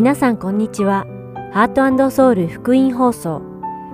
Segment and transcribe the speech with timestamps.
[0.00, 1.06] 皆さんこんにちは。
[1.52, 3.42] ハートソウル福音放送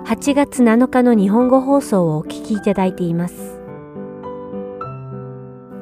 [0.05, 3.59] 8月7日の日本語放送をお聞きいただいています。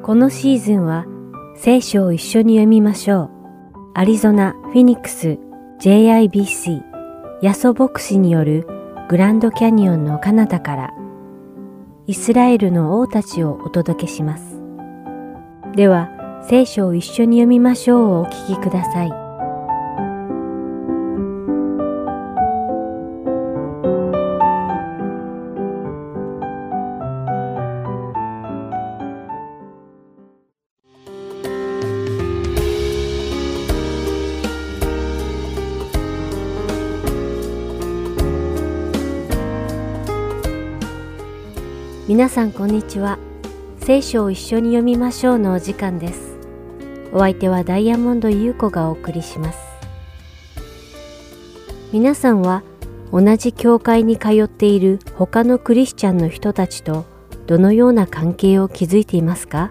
[0.02, 1.06] このシーズンは
[1.54, 3.30] 聖書を一緒に読みましょう。
[3.94, 5.38] アリゾナ・フィニックス
[5.80, 6.82] JIBC
[7.40, 8.66] ヤソ牧師による
[9.08, 10.90] グランドキャニオンの彼方から
[12.08, 14.60] イスラエルの王たちをお届けします。
[15.76, 16.10] では、
[16.48, 19.25] 聖書を一緒に読みましょうをお聞きください。
[42.26, 43.20] 皆さんこんにちは。
[43.78, 46.36] 聖書を一緒に読みましょうのお時間です。
[47.12, 49.58] お相手はダイヤモンド優子がお送りします。
[51.92, 52.64] 皆さんは
[53.12, 57.04] 同じ教会に通っている他のクリスチャンの人たちと
[57.46, 59.70] どのような関係を築いていますか？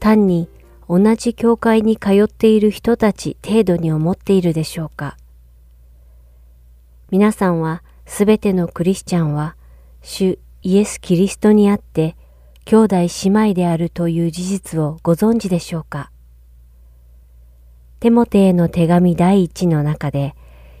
[0.00, 0.48] 単に
[0.88, 5.18] 同じ教会に通っている人たち程度に思っているでしょうか？
[7.10, 9.54] 皆さんはすべてのクリスチャンは
[10.00, 12.16] 主イエス・キリストにあって
[12.64, 16.12] 兄弟姉妹であるという事実をご存知でしょうか？
[17.98, 20.36] テモテへの手紙第一の中で、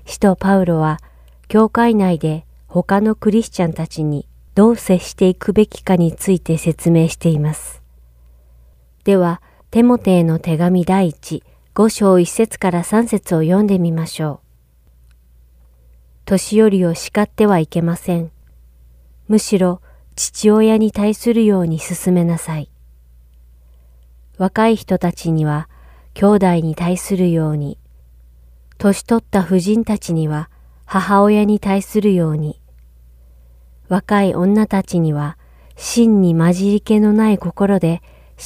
[0.06, 1.00] 使徒パウロは
[1.48, 7.82] 教会内で他のクリスチャンたちにどう接していくべきかについて説明しています。
[9.02, 11.42] では、テモテへの手紙第一、
[11.74, 15.14] 五章一節から三節を読んでみましょう。
[16.24, 18.30] 年寄りを叱ってはいけません。
[19.32, 19.80] むしろ
[20.14, 22.70] 父親に対するように進めなさい。
[24.36, 25.70] 若い人たちには
[26.12, 27.78] 兄弟に対するように、
[28.76, 30.50] 年取った婦人たちには
[30.84, 32.60] 母親に対するように、
[33.88, 35.38] 若い女たちには
[35.76, 38.02] 真に混じり気のない心で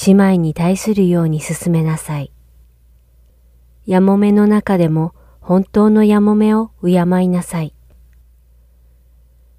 [0.07, 2.31] 姉妹に対するように進めなさい。
[3.87, 7.75] やもめの中でも本当のやもめを敬いなさい。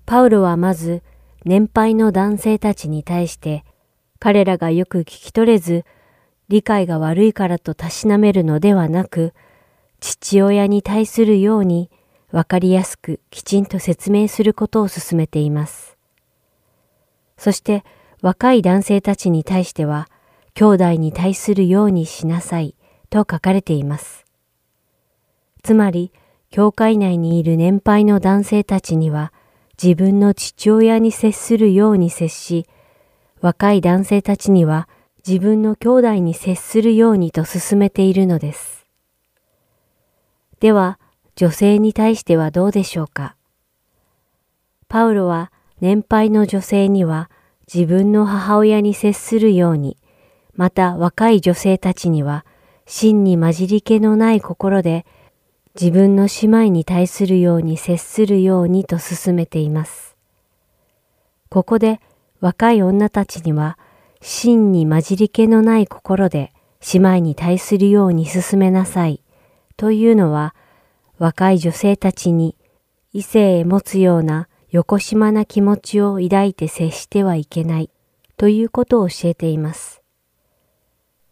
[0.05, 1.03] パウロはまず
[1.47, 3.63] 年配の男性たちに対して
[4.19, 5.85] 彼らがよく聞き取れず
[6.49, 9.33] 理解が悪いからとたしなめるのではなく
[10.01, 11.89] 父親に対するように
[12.31, 15.97] わかりやすくきちんと説明することを進めています。
[17.37, 17.85] そして
[18.21, 20.09] 若い男性たちに対しては
[20.53, 22.75] 兄弟に対するようにしなさい
[23.09, 24.25] と書かれています。
[25.63, 26.11] つまり
[26.49, 29.31] 教会内にいる年配の男性たちには
[29.81, 32.65] 自分の父親に接するように接し、
[33.41, 34.89] 若い男性たちには
[35.27, 38.87] 自分の兄弟に接するようにと進めているのです。
[40.59, 40.99] では、
[41.35, 43.35] 女性に対してはどうでしょうか？
[44.87, 47.29] パウロは年配の女性には
[47.71, 49.97] 自分の母親に接するように、
[50.55, 52.43] また若い女性たちには
[52.87, 55.05] 真に混じり気のない心で
[55.79, 60.17] 自分の姉妹に対するように接するようにと進めています。
[61.49, 62.01] ここで
[62.39, 63.77] 若い女たちには
[64.19, 66.51] 真に混じり気のない心で
[66.93, 69.21] 姉妹に対するように進めなさい
[69.75, 70.55] というのは
[71.19, 72.55] 若い女性たちに
[73.13, 77.91] 異性へ持つような横島な気持ちを抱いて接してはいけない
[78.35, 80.01] ということを教えています。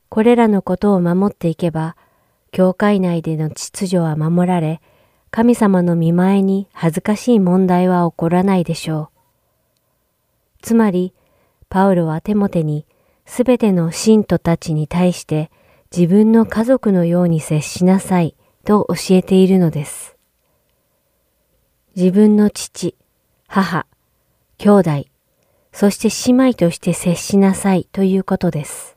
[0.09, 1.97] これらのことを守っていけば
[2.55, 4.79] 教会内での秩序は守られ、
[5.29, 9.17] 神様の見前に恥ずかしい問題は起こらないでしょう。
[10.61, 11.13] つまり、
[11.67, 12.85] パウロはテモテに
[13.25, 15.51] すべての信徒たちに対して
[15.93, 20.15] 自分の家族のように接しなさいと教えているのです。
[21.93, 22.95] 自分の父、
[23.47, 23.85] 母、
[24.59, 25.05] 兄弟、
[25.73, 28.94] そして姉妹として接しなさいということです。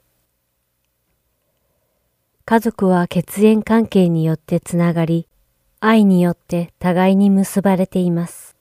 [2.51, 5.29] 家族は血縁関係によってつながり、
[5.81, 8.57] 愛によって互いに結ばれています。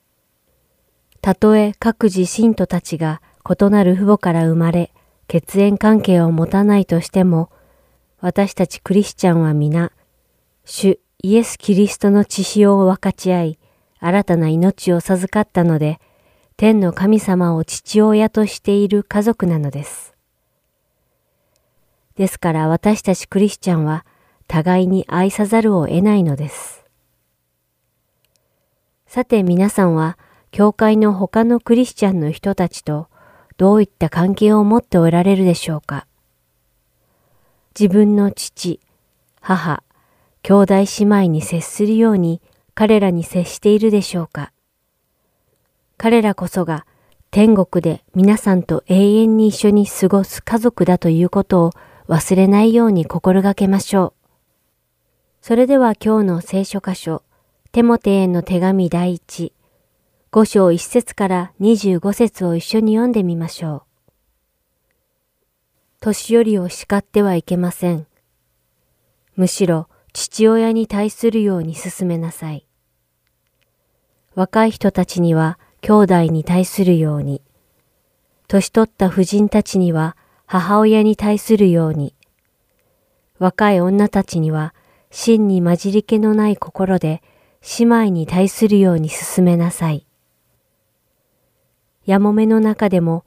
[1.22, 4.92] たとえ各自信徒たちが異なる父母から生まれ、
[5.26, 7.48] 血縁関係を持たないとしても、
[8.20, 9.90] 私たちクリスチャンは皆、
[10.66, 13.58] 主イエス・キリストの血潮を分かち合い、
[14.00, 15.98] 新たな命を授かったので、
[16.58, 20.17] 天の神様を父親としている家族なのです。
[22.18, 24.04] ですから私たちクリスチャンは
[24.48, 26.84] 互いに愛さざるを得ないのです。
[29.06, 30.18] さて皆さんは
[30.50, 33.06] 教会の他のクリスチャンの人たちと
[33.56, 36.08] どういった関係を持っておられるでしょうか？
[37.78, 38.80] 自分の父、
[39.40, 39.84] 母、
[40.42, 42.42] 兄弟姉妹に接するように
[42.74, 44.52] 彼らに接しているでしょうか？
[45.96, 46.84] 彼らこそが
[47.30, 51.70] 天国で皆さんと永遠に一緒に過ごす家族だということを
[52.08, 54.28] 忘れないように心がけましょう。
[55.42, 57.22] それでは今日の聖書箇所、
[57.70, 59.52] テモテへの手紙第一、
[60.30, 63.82] 五章一節から二十五節を一緒に読んでみましょう。
[66.00, 68.06] 年寄りを叱ってはいけません。
[69.36, 72.66] むしろ父親に対するように進めなさい。
[74.34, 77.42] 若い人たちには兄弟に対するように、
[78.46, 80.16] 年取った婦人たちには
[80.50, 82.14] 母親に対するように、
[83.38, 84.74] 若い女たちには
[85.10, 87.22] 真に混じり気のない心で
[87.78, 90.06] 姉妹に対するように進めなさい。
[92.06, 93.26] やもめの中でも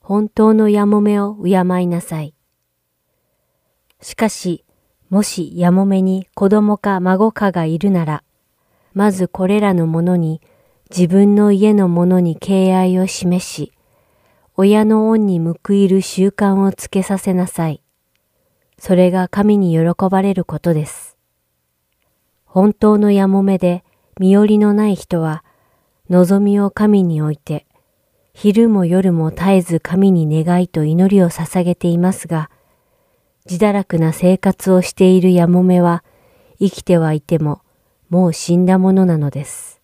[0.00, 2.34] 本当のやもめを敬いなさい。
[4.00, 4.64] しかし、
[5.08, 8.24] もしやもめに子供か孫かがいるなら、
[8.92, 10.40] まずこれらのものに
[10.90, 13.72] 自分の家の者に敬愛を示し、
[14.58, 17.82] 親の恩に報いる習慣をつけさせなさい。
[18.78, 21.18] それが神に喜ばれることです。
[22.46, 23.84] 本当のやもめで
[24.18, 25.44] 身寄りのない人は、
[26.08, 27.66] 望みを神に置いて、
[28.32, 32.50] 昼も夜も絶えず神に願いと祈りを捧げていますが、
[33.44, 36.02] 自堕落な生活をしているやもめは、
[36.58, 37.60] 生きてはいても、
[38.08, 39.82] もう死んだものなのです。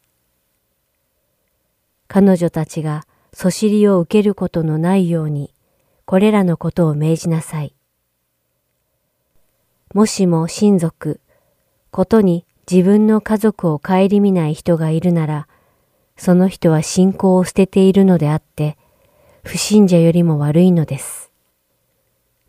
[2.08, 3.04] 彼女たちが
[3.34, 5.54] そしりを受けることのないように、
[6.04, 7.74] これらのことを命じなさい。
[9.94, 11.20] もしも親族、
[11.90, 15.48] ことに自分の家族を顧みない人がいるなら、
[16.16, 18.76] その人は信仰を捨てているのであって、
[19.42, 21.30] 不信者よりも悪いのです。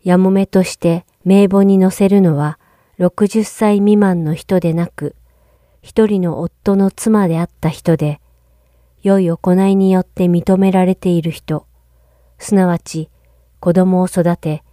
[0.02, 2.58] やもめとして名簿に載せるのは、
[2.98, 5.16] 60歳未満の人でなく、
[5.82, 8.20] 一人の夫の妻であった人で、
[9.04, 11.66] 良い行いによって認められている人、
[12.38, 13.10] すなわち
[13.60, 14.64] 子供を育て、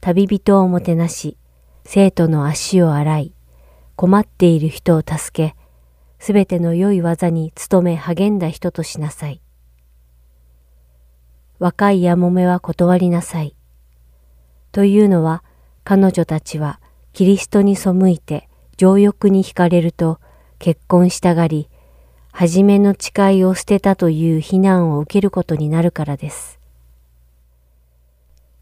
[0.00, 1.36] 旅人をもてなし、
[1.84, 3.32] 生徒の足を洗い、
[3.94, 5.56] 困っている人を助け、
[6.18, 9.40] すべての良い技に努め励んだ人としなさい。
[11.60, 13.54] 若いやもめは断りなさい。
[14.72, 15.44] というのは、
[15.84, 16.80] 彼女たちは
[17.12, 20.18] キリストに背いて情欲に惹かれると
[20.58, 21.68] 結婚したがり、
[22.38, 26.60] 初めの誓いを捨てたという非難を受けることになるからです。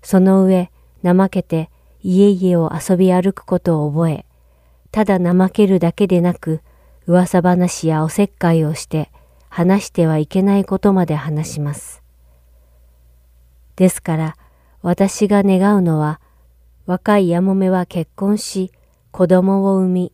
[0.01, 0.71] その上、
[1.03, 4.27] 怠けて家々を遊び歩くことを覚え、
[4.93, 6.61] ただ怠けるだけでなく、
[7.09, 9.11] 噂話やおせっかいをして
[9.49, 12.01] 話してはいけないことまで話します。
[13.75, 14.37] ですから、
[14.83, 16.21] 私が願うのは、
[16.87, 18.71] 若いやもめは結婚し、
[19.11, 20.13] 子供を産み、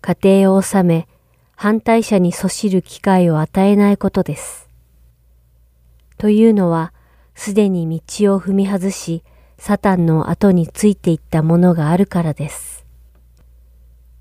[0.00, 1.08] 家庭を治め、
[1.56, 4.68] 反対者にそしる機会を与えないことです。
[6.18, 6.92] というのは、
[7.34, 9.24] すでに道を踏み外し、
[9.58, 12.84] サタンの後についていったものがあるからです。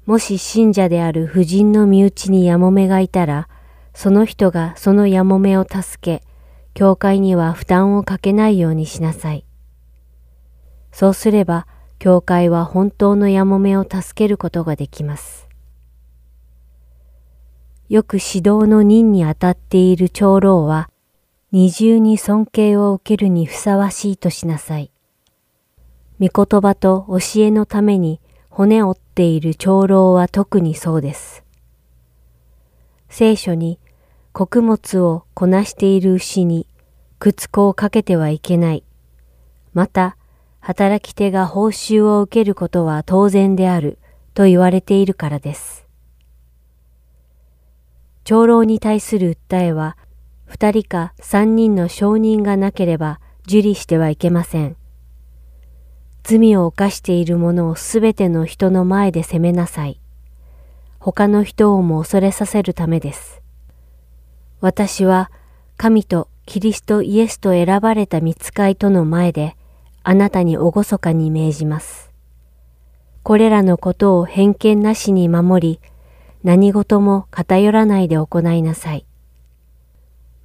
[0.05, 3.49] もし信者である婦人の身内にやもめがいたら、
[3.93, 6.25] その人がそのやもめを助け、
[6.73, 9.45] 教会には負担をかけないようにしなさい。
[10.93, 11.67] そうすれば、
[11.99, 15.44] 教会は本当のやもめを助けることができます。
[17.87, 20.89] よく指導の任にあたっている長老は、
[21.51, 24.91] 二重に尊敬を受けるにふさわしいとしなさい。
[26.19, 31.43] 御言葉と教えのために骨折っている長老は特にそうです。
[33.07, 33.79] 聖書に
[34.33, 36.67] 穀物をこなしている牛に
[37.19, 38.83] 靴子をかけてはいけない。
[39.73, 40.17] また、
[40.59, 43.99] 働き手が報酬を受けることは当然である
[44.33, 45.84] と言われているからです。
[48.25, 49.97] 長老に対する訴えは、
[50.45, 54.75] 二人か三人の証人がなければ受理してはいけません。
[56.23, 60.01] 罪を犯している者をすべての人の前で責めなさい。
[60.97, 63.43] 他の人をも恐れさせるためです。
[64.59, 65.29] 私は
[65.77, 69.55] 神とキリストイエスと選ばれた見つかいとの前で
[70.01, 72.11] あなたに厳かに命じます。
[73.21, 75.79] これらのことを偏見なしに守り、
[76.45, 79.07] 何事も偏らないで行いなさい。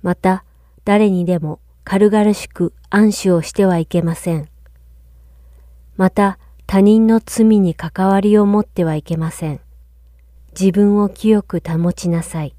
[0.01, 0.45] また、
[0.87, 4.49] 誰にでも軽々しく暗視をしてはいけません。
[5.99, 9.61] また、他人の罪に関わりを持ってはいけません。
[10.59, 12.55] 自分を清く保ちなさい。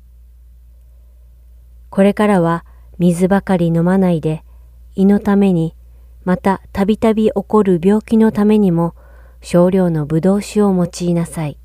[1.89, 2.63] これからは
[2.99, 4.43] 水ばかり飲まないで、
[4.93, 5.75] 胃のために、
[6.25, 8.93] またたびたび起こる病気のためにも
[9.41, 11.57] 少量の葡萄酒を用いなさい。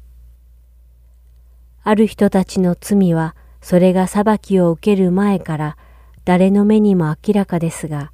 [1.88, 5.76] ある人たちの罪はそれが裁きを受ける前から
[6.24, 8.10] 誰の目にも明らかですが、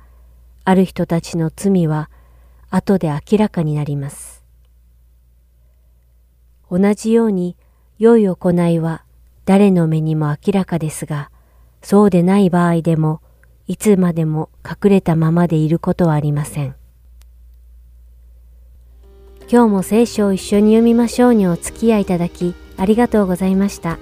[0.62, 2.11] ある人たちの罪は
[2.69, 4.45] 後で明らかになります。
[6.71, 7.57] 同じように
[7.99, 9.05] 良い行いは
[9.47, 11.31] 誰の目にも明らかですが、
[11.81, 13.23] そうでない場合でも
[13.67, 16.76] いつまでも隠れたままでいることはありません。
[19.50, 23.99] 今日も聖書を一緒に読みましょうにお付き合いいただきありがとうございました。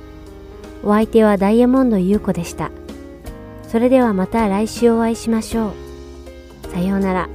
[0.83, 2.71] お相手はダイヤモンド優子でした。
[3.69, 6.73] それではまた来週お会いしましょう。
[6.73, 7.29] さようなら。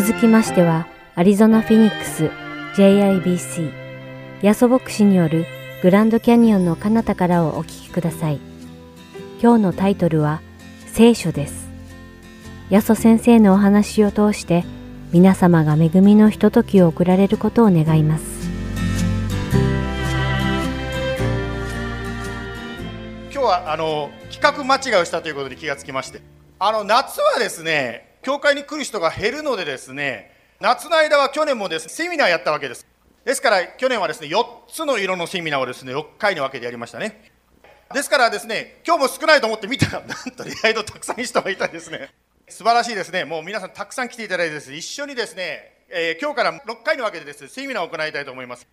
[0.00, 2.30] 続きましては、アリゾナ・フィニックス
[2.74, 3.70] JIBC
[4.40, 5.44] ヤソ牧師による
[5.82, 8.40] グランドキャニオンの彼方からをお聞きください。
[9.42, 10.40] 今日のタイトルは
[10.86, 11.68] 聖書です。
[12.70, 14.64] ヤソ先生のお話を通して
[15.12, 18.24] 皆様が恵みのひとときを送られることを願います。
[23.30, 26.22] 今日はあの企画間違いをしたということに気がつきまして
[26.58, 32.86] あの夏はですね教会に来る人が減るのでですね夏の間は去年もですねセミナーやったわけです。
[33.24, 37.30] ですから去年はですね4つの色のセミナーをですね6回に分けてやりましたね。
[37.92, 42.10] ですからですね今日も少ないと思って見たらなんと意外とたくさん人がいたですね。
[42.48, 43.24] 素晴らしいですね。
[43.24, 44.72] もう皆さんたくさん来ていただいてです。
[44.72, 48.66] 一緒にですね、えー、今日から6回に分けてですねセミナーを行いたいと思います。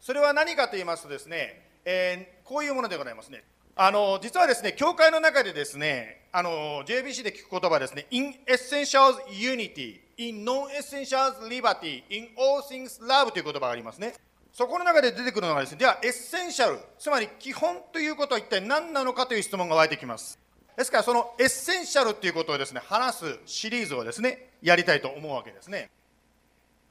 [0.00, 3.42] それは何かと言いますとですね、えー、こういうものでございますね。
[3.74, 14.14] あの実はですね教会の中でですねあの JBC で聞く言葉ですね In essentials unity in non-essentials liberty in all things love という言葉がありますね。
[14.52, 20.38] そこの中で出てくるのがですね、では essential、つまり基本ということは一体何なのかという質問が湧いてきます。
[20.76, 25.90] ですからその essential ということをですね、話すシリーズをですね、やりたいと思うわけですね。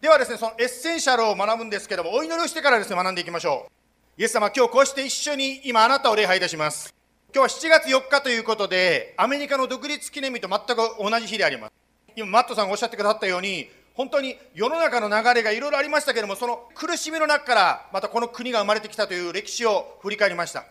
[0.02, 3.81] ではですね、その essential を学ぶんですけども、お祈りをしてからですね、学んでいきましょう。
[4.18, 6.94] イエス様、今日こうして一緒に今あなたを礼拝いたします。
[7.34, 11.82] 今日は7月4日ということで、アメリカの独立記念日と全く同じ日であります。
[12.16, 20.66] 今マットさんがおっしゃってくださったように本当に世の中の流れがいろいろありましたけれどもその苦しみの中からまたこの国が生まれてきたという歴史を振り返りました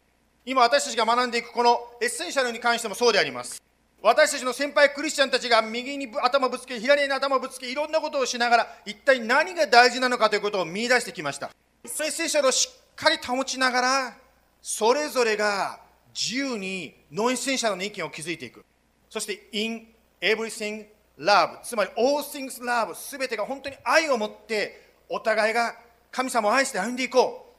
[0.45, 3.63] 今私たちが学んでいくこの essential に関してもそうであります
[4.03, 11.51] 私たちの先輩クリスチャンたちが右に頭ぶつけ左に頭ぶつけいろんなことをしながら一体何が大事なのかということを見出してきました
[11.85, 14.17] essential をしっかり保ちながら
[14.61, 15.81] それぞれが
[16.15, 18.65] 自由に non-essential の意見を築いていく。
[19.09, 19.87] そして in
[20.21, 20.87] everything
[21.19, 25.75] love つまり all things love すべてが本当に愛を持ってお互いが
[26.13, 27.51] 神様を愛して歩んでいこう。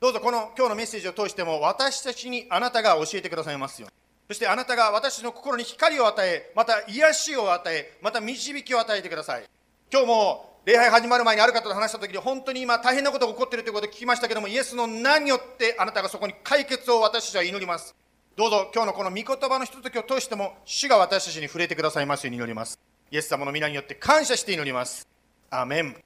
[0.00, 3.88] どうぞこの今日のメッセージを通しても私たちにあなたが教えてくださいますよう
[4.28, 9.44] そしてあなたが私の心に光を与えまた癒しを与えまた導きを与えてください。
[9.90, 17.94] 今日も礼拝始まる前にある方と話した時に本当に今大変なことが起こっているということを聞きましたけどもイエスの名によってあなたがそこに解決を私たちは祈ります
[18.36, 22.80] どうぞ今日のこの御言葉のひとときを通しても主が私たちに触れてくださいますように祈ります。
[23.12, 25.06] イエス様の御名によって感謝して祈ります。
[25.50, 25.96] アーメン。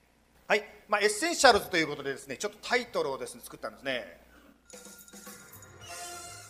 [0.47, 4.19] はい、まあ、 essentials ということでですね、ちょっとタイトルをですね作ったんですね。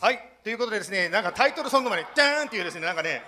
[0.00, 3.22] はい、ということでですね、なんかタイトルソングまでダーンっていうですね、なんかね、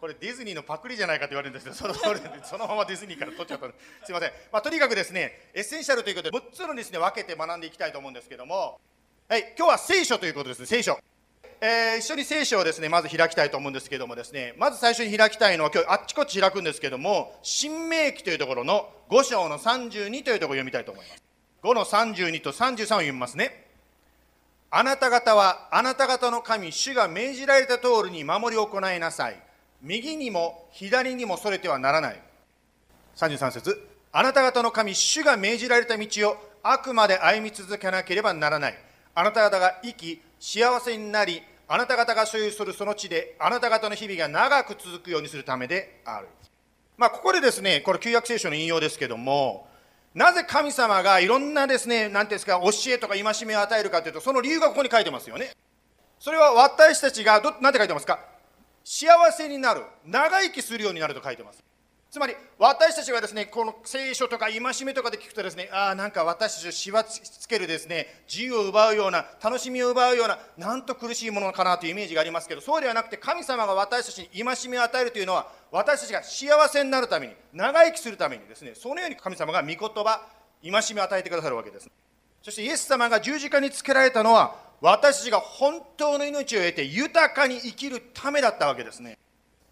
[0.00, 1.94] これディズニーのパクリじゃないかと言われるんですけど、その
[2.42, 4.06] そのままディズニーから取っちゃったんです。
[4.06, 4.32] すみません。
[4.50, 8.80] まあ、とにかくですね、 essential ということで6つのですね分けて学んでいきたいと思うんですけども、
[9.28, 10.98] はい、今日は聖書ということですね、聖書。
[11.62, 21.22] えー、一緒に聖書をですねまず開きたいと思うんですけどもですねまず最初に開きたいのは今日あっちこっち開くんですけども申命記というところの5章の32というところを読みたいと思います
[21.62, 23.66] 5の32と33を読みますね
[24.70, 29.36] あなた方はあなた方の神、主が命じられた通りに守りを行いなさい
[29.82, 32.20] 右にも左にもそれてはならない
[33.16, 38.78] 33節あなた方の神主が命じられた道をあくまで歩み続けなければならない
[39.14, 46.26] あなた方が生き幸せになりあなた方が所有するその地であなた方の日々が長く続くようにするためである。
[46.98, 49.68] まあ、ここでですね、これ旧約聖書の引用ですけども、
[50.12, 55.52] なぜ神様がいろんなですね、なんていうんですか、教えとか戒めを与えるかというと、その理由がここに書いてますよね。
[56.18, 58.18] それは私たちが、どなんて書いてますか？
[58.84, 61.62] 幸せになる、長生きするようになると書いてます。
[62.10, 80.26] つまり私たちがですねこの聖書とか戒めとかで聞くとですねああなんか私たちをしわつけるですね自由を奪うような楽しみを奪うようななんと苦しいものかなというイメージがありますけどそうではなくて神様が私たちに戒めを与えるというのは私たちが幸せになるために長生きするためにですねそのように神様が御言葉
[80.64, 81.88] 戒めを与えてくださるわけです
[82.42, 89.18] そしてイエス様が十字架につけられたのは私たちが本当の命を得て豊かに生きるためだったわけですね。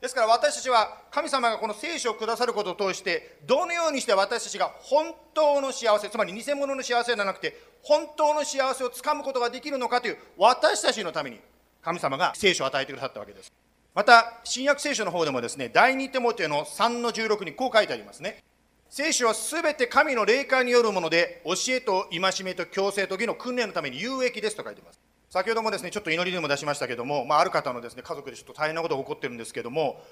[0.01, 11.41] ですから私たちは神様がこの聖書をくださることを通してどのようにして私たちが本当の幸せつまり偽物の幸せではなくて本当の幸せをつかむことができるのかという私たちのために
[11.83, 13.53] 神様が聖書を与えてくださったわけです。
[13.95, 18.45] また新約聖書の方でもですね第2テモテの3の16にこう書いてありますね。
[18.91, 25.01] 聖書はすべて神の霊感によるもので教えと戒めと強制と義の訓練のために有益ですと書いてます。
[25.29, 30.03] 先ほどもですねちょっと祈りでも出しましたけども、まあ、ある方のですね家族でちょっと大変なことが起こってるんですけども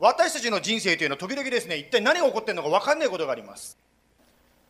[0.00, 3.78] 私たちの人生というのは時々ですね一体何が起こってるのか分かんないことがあります。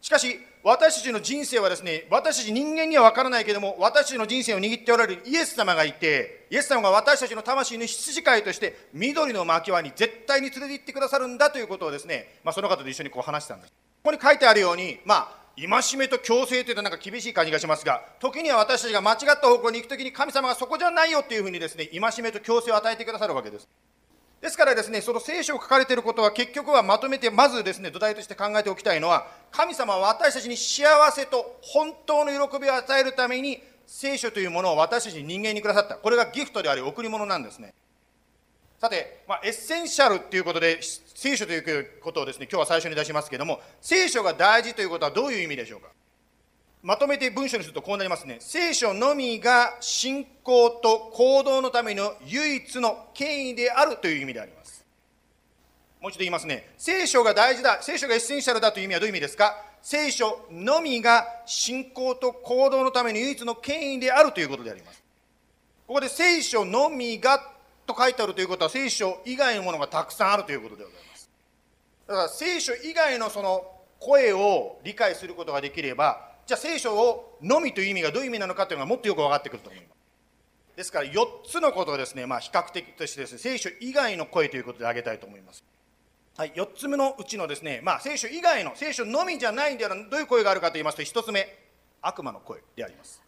[0.00, 13.72] しかし私たちの人生はですね私たち人間には分からないけども私たちの人生を握っておられるイエス様がいてイエス様が私たちの魂の羊飼いとして緑の牧場に絶対に連れて行ってくださるんだということをですね、まあ、その方と一緒にこう話したんです
[14.06, 23.66] ここに書いてあるように、まあ、戒めと強制というとなんか厳しい感じがしますが、時には私たちが間違った方向に行くときに神様がそこじゃないよっていうふうにですね、戒めと強制を与えてくださるわけです。
[24.40, 35.96] ですからですね、その聖書を書かれていることは結局はまとめて、まずですね、土台として考えておきたいのは、神様は私たちに幸せと本当の喜びを与えるために、聖書というものを私たち人間にくださった。
[35.96, 37.72] これがギフトであり、贈り物なんですね。
[38.79, 40.81] さて、まあ、 essential ということで、
[41.14, 45.88] 聖書ということをですね、今日は最初に出しますけれども、聖書が大事ということはどういう意味でしょうか？
[46.87, 48.37] まとめて文章にするとこうなりますね。
[48.38, 54.87] 聖書のみが信仰と行動のための唯一の権威であるという意味であります。
[56.01, 56.72] もう一度言いますね。
[56.79, 59.61] 聖書が大事だ、聖書が essential だという意味はどういう意味ですか？
[59.83, 65.03] 聖書のみが信仰と行動のための唯一の権威であるということであります。
[65.88, 67.40] ここで聖書のみが
[67.85, 71.31] と書いてあるということは聖書以外のものがたくさんあるということでございます。
[72.07, 79.96] だから聖書以外のその声を理解することができれば、じゃあ聖書をのみという意味がどういう意味なのかというのがもっとよく分かってくると思います。
[80.76, 85.64] ですから4つのことをですね、まあ、比較的としてですね、聖書以外の声ということで挙げたいと思います。
[86.37, 91.48] はい、4つ目のうちのですね、まあ、聖書以外の、聖書のみじゃないんであるどういう声があるかと言いますと、1つ目、
[92.02, 93.22] 悪魔の声であります。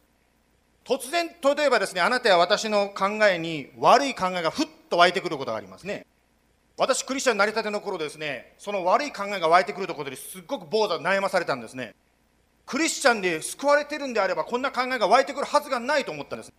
[0.85, 6.07] 突然、例えばですね、あなたや私の考えに悪い考えがふっと湧いてくることがありますね。
[6.77, 11.95] 私、クリスチャンになりたての頃ですね、その悪い考えが湧いてくるところですっごく坊座悩まされたんですね。
[12.69, 16.53] クリスチャンで救われてるんであれば、こんな考えが湧いてくるはずがないと思ったんです。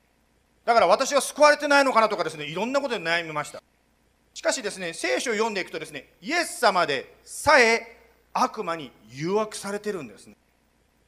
[0.66, 3.62] だから私は救われてないのかなとかですね、いろんなことで悩みました。
[4.34, 8.00] しかしですね、聖書を読んでいくとですね、イエス様でさえ
[8.34, 10.36] 悪魔に誘惑されてるんですね。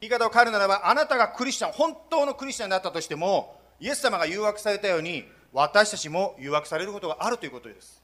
[0.02, 8.04] 言い方を変えるならば、あなたがクリスチャン、本当のクリスチャンだったとしても、イエス様が誘惑されたように、私たちも誘惑されることがあるということです。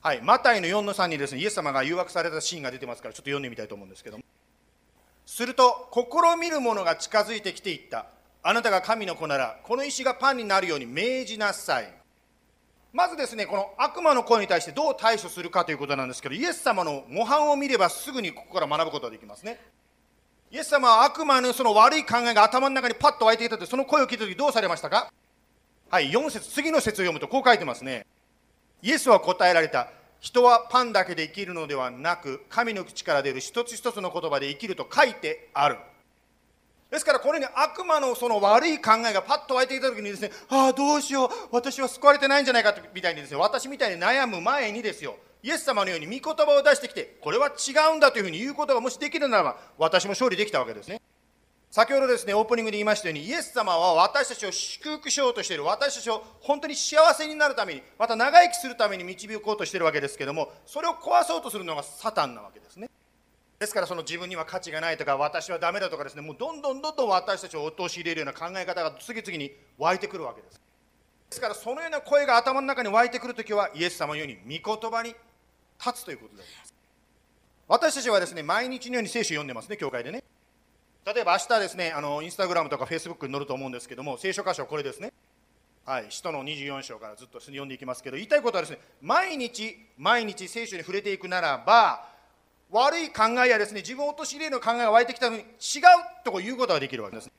[0.00, 4.24] はい、マタイの4の3にですね、イエス様が誘惑されたシーンが出てますから、ちょっと読んでみたいと思うんですけども。
[5.26, 8.06] すると、試みる者が近づいてきていった。
[8.42, 11.92] あなたが神の子なら、この石がパンになるように命じなさい。
[12.92, 19.60] まずですね、この悪魔の声に対してどう対処するかということなんですけど、イエス様の模範を見ればすぐにここから学ぶことができますね。
[20.48, 25.12] イエス様は悪魔のその悪い考えが頭の中にパッと湧いていたとその声を聞いた時どうされましたか？
[25.90, 28.06] はい4節次の節を読むとこう書いてますね
[28.80, 29.88] イエスは答えられた
[30.20, 35.76] 人はパンだけで生きるのではなく神の口から出る一つ一つの言葉で生きると書いてある。
[36.90, 45.16] ですからこれに悪魔のその悪い考えがパッと湧いていた時にですねああどうしよう私は救われてないんじゃないかみたいにですね私みたいに悩む前にですよ。
[45.42, 51.00] イエス様のように御言葉を出してきて、これは違うんだというふうに言うことがもしできるならば、私も勝利できたわけですね。
[51.70, 62.88] 先ほどですね、オープニングで言いましたように、イエス様は私たちを祝福しようとしている、私たちを本当に幸せになるために、また長生きするために導こうとしているわけですけれども、それを壊そうとするのがサタンなわけですね。
[63.58, 70.60] ですからその自分には価値がないとか私はダメだとかですねもうどんどんどんどん私たちを陥れるような考え方が次々に湧いてくるわけです。
[71.30, 75.14] ですからそのような声が頭の中に湧いてくるときはイエス様のように御言葉に
[75.84, 76.74] 立つということであります。
[77.66, 80.22] 私たちはですね毎日のように聖書を読んでますね教会でね。
[81.06, 85.12] 例えば明日ですねあのインスタグラムとかフェイスブックに載ると思うんですけども聖書箇所はこれですね。
[85.84, 92.08] はい使徒の24章からずっと読んでいきますけど言いたいことはですね毎日毎日聖書に触れていくならば
[92.72, 95.46] 悪い考えやですね自分を陥れる考えが湧いてきたのに違う
[96.24, 97.32] ということができるわけですね。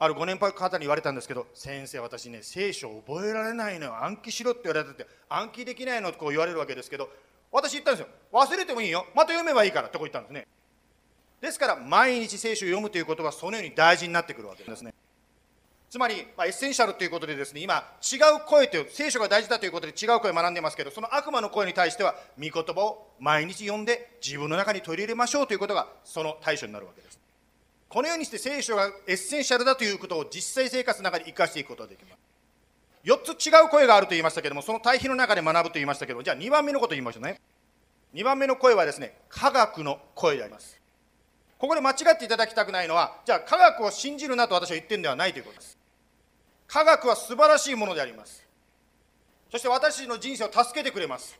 [0.00, 4.04] あるご年配の方に言われたんですけど先生私ね聖書を覚えられないのよ。
[4.04, 7.08] 暗記しろって言われてて暗記できないのとこう言われるわけですけど
[7.52, 8.08] 私言ったんですよ。
[8.32, 9.06] 忘れてもいいよ。
[9.14, 10.48] また読めばいいからってこう言ったんですね。
[11.40, 14.94] ですから毎日聖書を読むということはそのように大事になってくるわけですね。
[15.88, 27.20] つまり、まあ、 essential ということでですね今違う声という聖書が大事だということで違う声を学んでますけどその悪魔の声に対しては御言葉を毎日読んで自分の中に取り入れましょうということがその対処になるわけです。
[27.88, 32.18] このようにして聖書が essential だということを実際生活の中で生かしていくことができます。
[33.04, 37.40] 4つ違う声があると言いましたけどもその対比の中で学ぶと言いましたけどじゃあ2番目のことを言いましょうね。
[38.14, 40.80] 2番目の声はですね科学の声であります。
[41.58, 45.78] ここで間違っていただきたくないのはじゃあ科学を信じるなと私は言ってるんではないということです。
[46.66, 48.44] 科学は素晴らしいものであります。
[49.50, 51.38] そして私の人生を助けてくれます。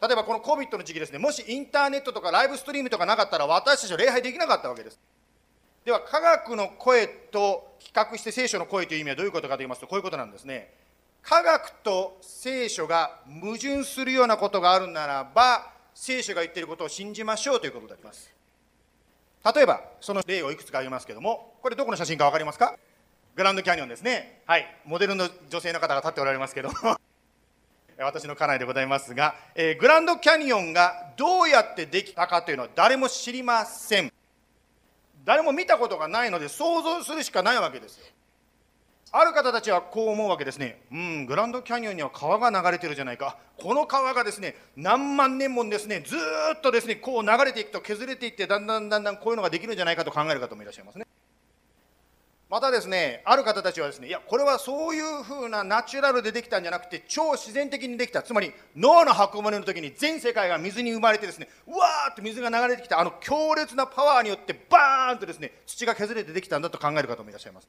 [0.00, 1.18] 例えばこの COVID の時期ですね。
[1.18, 4.98] もしインターネットとかライブストリームとかなかったら私たちは礼拝できなかったわけです。
[5.84, 10.72] では科学の声と比較して聖書の声という意味はどういうことかと言いますとこういうことなんですね。
[11.22, 18.35] 科学と聖書が矛盾するようなことがあるならば聖書が言っていることを信じましょうということであります。
[19.54, 22.76] 例えばその例をいくつか挙げますけどもこれどこの写真か分かりますか？
[23.36, 24.42] グランドキャニオンですね。
[24.46, 24.66] はい。
[24.86, 26.70] モデルの女性の方が立っておられますけど
[27.98, 34.12] 私の家内でございますが、えー、グランドキャニオンがどうやってできたかというのは誰も知りません。
[35.24, 38.06] 誰も見たことがないので想像するしかないわけですよ
[39.12, 40.82] ある方たちはこう思うわけですね。
[40.92, 43.38] うんグランドキャニオンには川が流れてるじゃないか。
[43.56, 46.16] この川がですね何万年もですねず
[46.54, 51.06] っとですねこう流れていくと削れていってだんだんだんだんこういうのができるんじゃないかと考える方もいらっしゃいますね。
[52.50, 58.22] またですねある方たちはですねいやこれはそういうふうなナチュラルでできたんじゃなくて超自然的にできた。
[58.22, 63.00] つまり脳の箱舟の時に全世界が水に生まれてですねうわーって水が流れてきた。
[63.00, 67.68] あの強烈なパワーによってバーンとですね土が削れてできたんだと考える方もいらっしゃいます。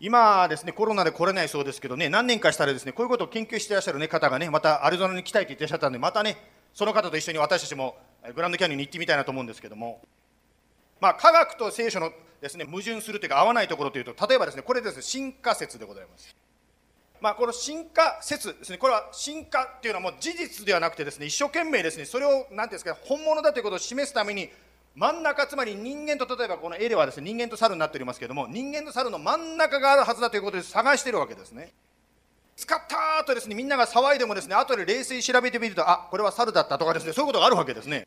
[0.00, 6.36] 今ですねコロナで来れないそうですけどね何年かしたらですねこういうことを研究していらっしゃる、ね、方がねまたアリゾナに来たいと言ってらっしゃったんでまたね
[6.72, 7.96] その方と一緒に私たちも
[8.34, 10.02] グランドキャニオンに行ってみたいなと思うんですけども。
[11.00, 16.34] まあ科学と聖書のですね矛盾するというか合わないところというと例えばですねこれですね進化説でございます。
[17.20, 24.50] まあ、この進化説ですね、これは進化っていうのはもう事実ではなくてですね、一生懸命ですね、それを何ていうんですか、本物だということを示すために、
[24.96, 31.72] 真ん中、つまり人間と例えばこの絵ではですね、人間と猿になっておりますけれども、人間と猿の真ん中があるはずだということで探しているわけですね。
[32.56, 38.06] 使ったとですね、みんなが騒いでもですね、後で冷静に調べてみると、あこれは猿だったとかですね、そういうことがあるわけですね。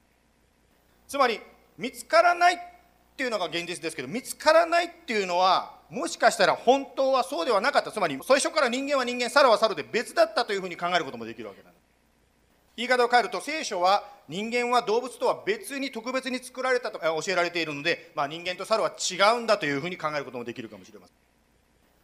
[1.08, 1.42] つまり、
[1.78, 2.60] 見つからないっ
[3.18, 11.87] ていうのが現実ですけど、見つからないっていうのは、もしかしたら本当はそうではなかったつまり最初から人間は人間猿は猿で別だったというふうに考えることもできるわけなんです
[12.78, 21.16] 言い方を変えると聖書は人間は動物とは別に特別に作られたと教えられているので、まあ、人間と猿は違うんだというふうに考えることもできるかもしれません。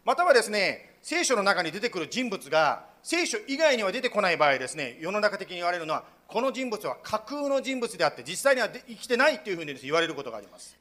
[0.04, 10.76] またはですね聖書の中に出てくる人物が聖書以外には出てこない場合ですね世の中的に言われるのはこの人物は架空の人物であって実際には生きてないというふうに、言われることがあります。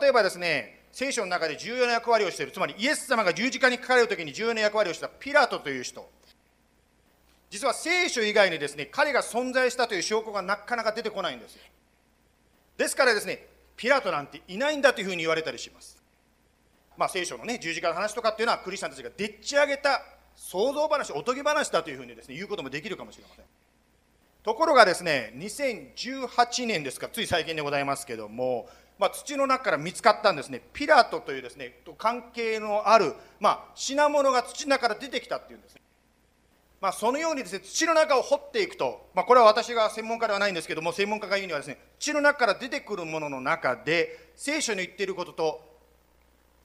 [0.00, 6.08] 例えばですね聖書の中で重要な役割をしているつまりイエス様が十字架にかかれる時に重要な役割をしたピラトという人。
[7.50, 11.56] 実は聖書以外にですね彼が存在したという証拠がなかなか出てこないんです。
[11.56, 11.62] よ
[12.78, 16.00] ですからですねピラトなんていないんだというふうに言われたりします。
[16.96, 20.00] まあ聖書のね十字架の話とかっていうのはクリスチャンたちがでっち上げた
[20.36, 23.44] 想像話おとぎ話だというふうにですね言うこともできるかもしれません。
[24.42, 28.68] ところがですね2018年ですかつい最近でございますけども
[29.00, 30.60] まあ、土の中から見つかったんですね。
[30.74, 35.79] ピラトというですね関係のある、まあ、品物が土の中から出てきたっていうんですね、
[36.80, 45.60] まあ、そのようにですね土の中を掘っていくと、まあ、これは私が専門家ではないんですけども専門家が言うにはですね土の中から出てくるものの中で聖書に言っていることと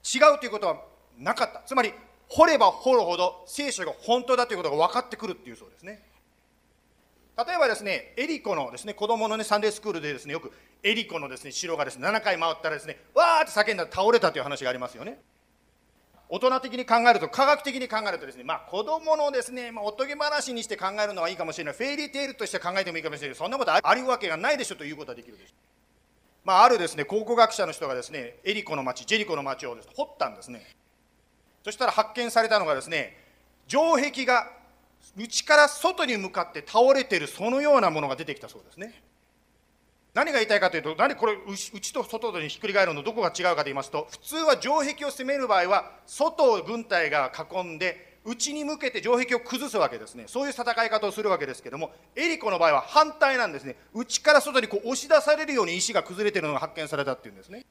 [0.02, 0.80] 違うということは
[1.18, 1.62] なかった。
[1.66, 1.92] つまり
[2.28, 6.02] 掘れば掘るほど聖書が本当だということが分かってくるっていうそうですね。
[7.36, 10.50] 例えばですねエリコのですね子供のねサンデースクールでですねよく
[10.82, 15.18] エリコのですね城がですね7回回ったらですねわーって叫んだら倒れたという話がありますよね。
[16.28, 21.74] 大人的に考えると科学的に考えるとですねまあ子供のですね、まあ、おとぎ話にして考えるのはいいかもしれない。
[21.74, 23.36] フェイリーテールとして考えてもいいかもしれない。
[23.36, 25.54] そんなことあるわけがないでしょということはできるでしょ
[26.44, 30.76] まあ、あるですね考古学者の人がですねエリコの町ジェリコの町をです、ね、掘ったんですね。
[31.64, 33.16] そしたら発見されたのがですね
[33.66, 34.48] 城壁が
[35.16, 39.02] 内から外に向かって倒れてるそのようなものが出てきたそうですね。
[40.16, 50.24] 何が言いたいかというと何これ内と外にひっくり返るのどこが違うかと言いますと普通は城壁を攻める場合は外を軍隊が囲んで内に向けて城壁を崩すわけですね。
[50.26, 53.76] そういう戦い方をするわけですけどもエリコの場合は反対なんですね。
[53.92, 57.66] 内から外にこう押し出されるように石が崩れているのが発見されたっていうんですね。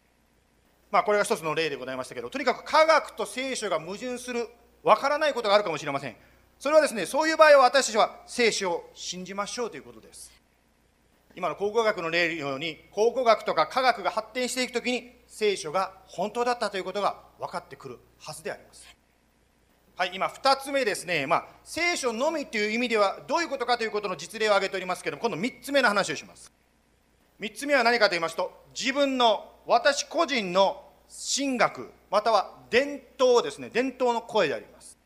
[0.92, 4.48] まあこれが一つの例でございましたけどとにかく科学と聖書が矛盾する
[4.84, 6.16] わからないことがあるかもしれません。
[6.60, 10.35] それはですねそういう場合は私たちは聖書を信じましょうということです。
[11.36, 18.88] 今の考古学の例のように考古学とか科学が発展していくときに聖書が本当だったということが分かってくるはずであります。
[19.98, 26.52] はい今2つ目ですね、まあ、聖書のみという意味ではどういうことかということの実例を挙げておりますけれども今度3つ目の話をします。
[27.40, 30.84] 3つ目は何かと言いますと自分の私個人の
[31.36, 33.70] 神学または伝統ですね。
[33.74, 34.98] 伝統の声であります。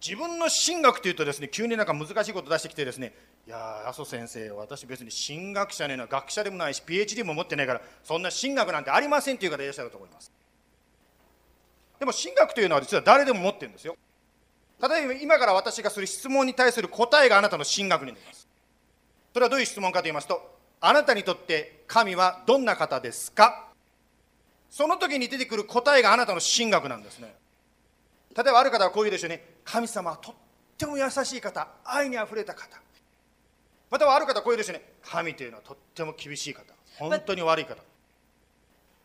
[0.00, 3.14] 自分の神学というとですね急になんか難しいこと出してきてですね
[3.46, 10.32] いや麻生先生私別に神学者ねな学者でもないし PhD も持ってないからそんな神学なんてありませんという方いらっしゃると思います。
[12.00, 13.96] でも神学というのは実は誰でも持ってるんですよ。
[14.82, 18.48] 例えば今から私がする質問に対する答えがあなたの神学になります。
[19.32, 23.68] それはどういう質問かと言いますとあなたにとって神はどんな方ですか？
[24.68, 27.32] その時に出てくる答えがあなたの神学なんですね。
[28.36, 29.42] 例えばある方はこう言うでしょうね。
[29.64, 30.34] 神様はとっ
[30.76, 32.76] ても優しい方愛にあふれた方。
[33.90, 34.82] またはある方はこう言うでしょうね。
[35.02, 36.62] 神というのはとっても厳しい方。
[36.98, 37.82] 本当に悪い方。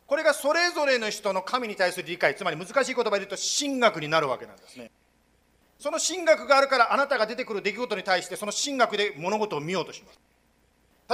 [0.08, 4.92] これがそれぞれの人の神に対する理解つまり難しい言葉で言うと神学になるわけなんですね。
[5.80, 10.20] その神学があるからあなたが出てくる出来事に対してその神学で物事を見ようとします。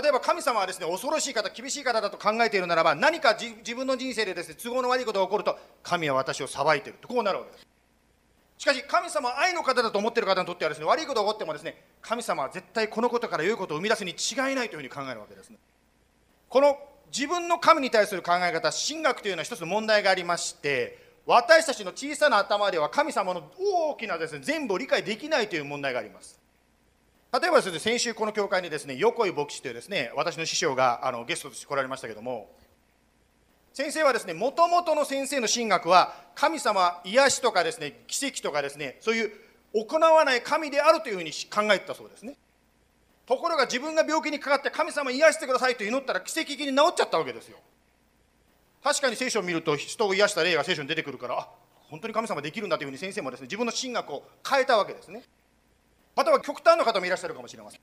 [0.01, 7.07] 例えば神様はですね恐ろしい方厳しい方だと考えているならば何か自分の人生でですね都合の悪いことが起こると神は私を裁いていると。
[7.07, 7.67] こうなるわけです
[8.57, 15.57] しかし神様は愛の方だと思っている方にとってはですね悪いことが起こってもですね神様は絶対このことから良いことを生み出すに違いないというふうに考えるわけですね。
[16.49, 16.77] この
[17.11, 26.39] 自分の神に対する考え方神学というのは一つ問題がありまして私たちの小さな頭では神様の大きなですね全部を理解できないという問題があります。
[27.31, 32.49] 例えばですね先週この教会にですね横井牧師というですね私の師匠があのゲストとして来られましたけども
[33.77, 39.31] 先生はですねもともとの先生の神学は神様癒しとかですね奇跡とかですねそういう
[39.71, 42.37] 行わない神であるというふうに考えてたそうですね。
[43.27, 47.59] ところが自分が病気にかかって神様癒してくださいと祈ったら奇跡的に治っちゃったわけですよ。
[48.83, 51.47] 確かに聖書を見ると人を癒した例が聖書に出てくるからあ
[51.91, 55.21] 本当に神様できるんだというふうに先生もですね自分の神学を変えたわけですね。
[56.15, 57.79] または極端な方もいらっしゃるかもしれません。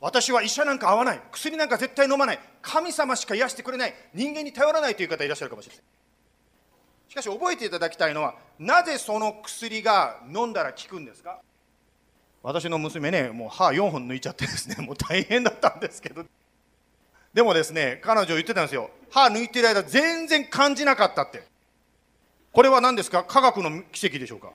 [0.00, 1.20] 私は医者なんか合わない。
[1.32, 2.38] 薬なんか絶対飲まない。
[2.62, 3.94] 神様しか癒してくれない。
[4.14, 5.84] 人間に頼らないという方いらっしゃるかもしれません。
[7.10, 11.40] しかし覚えていただきたいのはなぜその薬が飲んだら効くんですか？
[12.42, 16.24] 私の娘ねもう歯4本抜いちゃってですね もう大変だったんですけど。
[17.34, 18.90] でもですね彼女言ってたんですよ。
[19.10, 21.42] 歯抜いてる間全然感じなかったって。
[22.52, 23.24] これは何ですか？
[23.24, 24.52] 科学の奇跡でしょうか？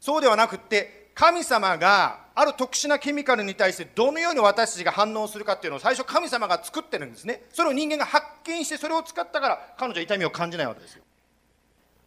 [0.00, 7.42] そうではなくって神様がある特殊なケミカルに対してどのように私たちが反応するかっていうのを最初神様が作ってるんですね。
[7.52, 11.04] それを人間が発見してそれを使ったから彼女は痛みを感じないわけですよ。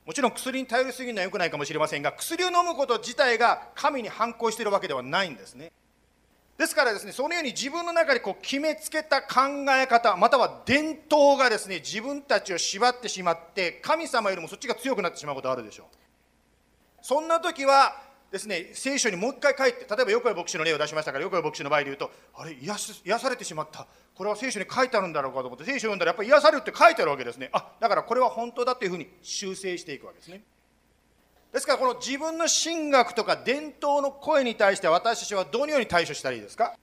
[0.06, 5.72] もちろん薬に頼りすぎるのは良くないかもしれませんが薬を飲むこと自体が神に反抗しているわけではないんですね。
[6.58, 15.86] ですからですねそのように自分の中でこう決めつけた考え方または伝統がですね自分たちを縛ってしまって神様よりもそっちが強くなってしまうことあるでしょう。
[17.02, 17.96] そんな時は
[18.32, 23.88] ですね聖書にもう一回書いて例えば横井牧師の例を出しましたから横井牧師の場合で言うとあれ癒し癒されてしまった。
[24.16, 27.50] これは聖書に書いてあるんだろうかと思って聖書を読んだらやっぱり癒されるって書いてあるわけですね。
[27.54, 30.42] あだからこれは本当だというふうに修正していくわけですね。
[31.54, 36.76] ですからこの自分の神学とか伝統の声に対して私たちはどのように対処したらいいですか？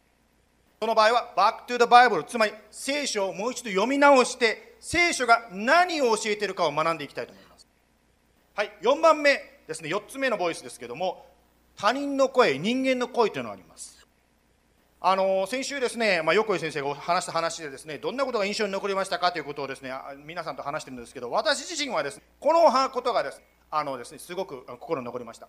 [0.80, 7.66] その場合はバックトゥザバイブルつまり聖書をもう一度読み直して聖書が何を教えているかを学んでいきたいと思います。
[8.54, 9.88] はい4番目ですね。
[9.88, 11.26] 4つ目のボイスですけども
[11.76, 13.94] 他人の声人間の声というのがあります。
[15.06, 19.92] あの先週ですね、まあ、横井先生が話した話でですねどんなことが印象に残りましたかということをですね
[20.24, 25.48] 皆さんと話してるんですけど私自身はですねこのことがですあのですねすごく心に残りました。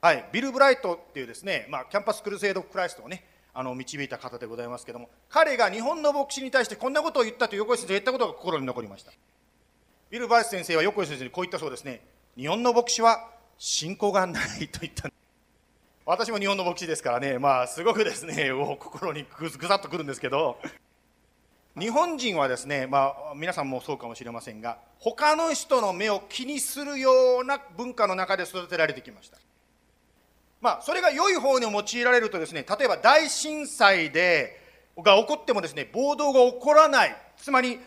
[0.00, 9.12] はいビル・ブライトっていうですね、まあ、キャンパス・クルセイド・クライストをねあの導いた方でございますけども彼が日本の牧師に対してこんなことを言ったと横井先生が言ったことが心に残りました。
[10.10, 12.00] ビル・ブライト先生は横井先生にこう言ったそうですね。
[12.36, 15.08] 日本の牧師は信仰がないと言った
[16.10, 17.38] 私も日本の牧師ですからね。
[17.38, 20.58] まあすごくですね 心にぐぐさっとくるんですけど。
[21.78, 29.36] 日本人はですね、まあ、皆さんもそうかもしれませんが他の人の目を気にするような文化の中で育てられてきました。
[30.62, 34.58] まあそれが良い方に用いられるとですね例えば大震災で
[34.96, 37.14] が起こってもですね暴動が起こらない。
[37.36, 37.78] つまり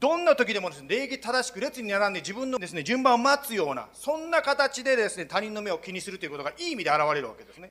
[0.00, 7.70] どんな時でもですね礼儀正しく列に並んで自分のですね順番を待つようなそんな形でですね他人の目を気にするということがいい意味で現れるわけですね。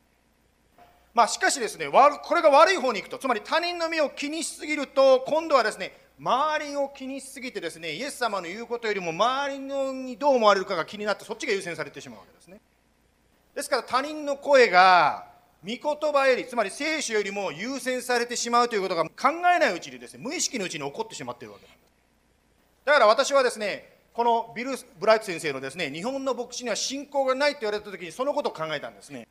[1.12, 12.62] まあ、しかしですねこれが悪い方に行くとつまり他人の目を気にしすぎると今度はですね周りを気にしすぎてですねイエス様の言うことよりも周りのにどう思われるかが気になってそっちが優先されてしまうわけですね。
[13.56, 15.26] ですから他人の声が
[15.64, 21.89] 御言葉よりつまり聖書よりも優先されてしまうということが考えないうちにですね無意識のうちに起こってしまっているわけなんです。
[22.86, 29.28] だから私はですねこのビル・ブライト先生のですね日本の牧師には信仰がないと言われた時にそのことを考えたんですね。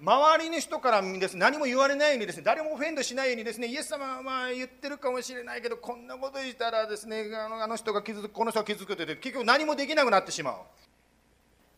[0.00, 10.54] 周りの人からです、ね、何も言われないようにですね誰もオフェンドしないようにですねイエス様はまあ言ってるかもしれないけどこんなこと言ったらですねあのあの人が傷つくこの人が傷つくって結局何もできなくなってしまう。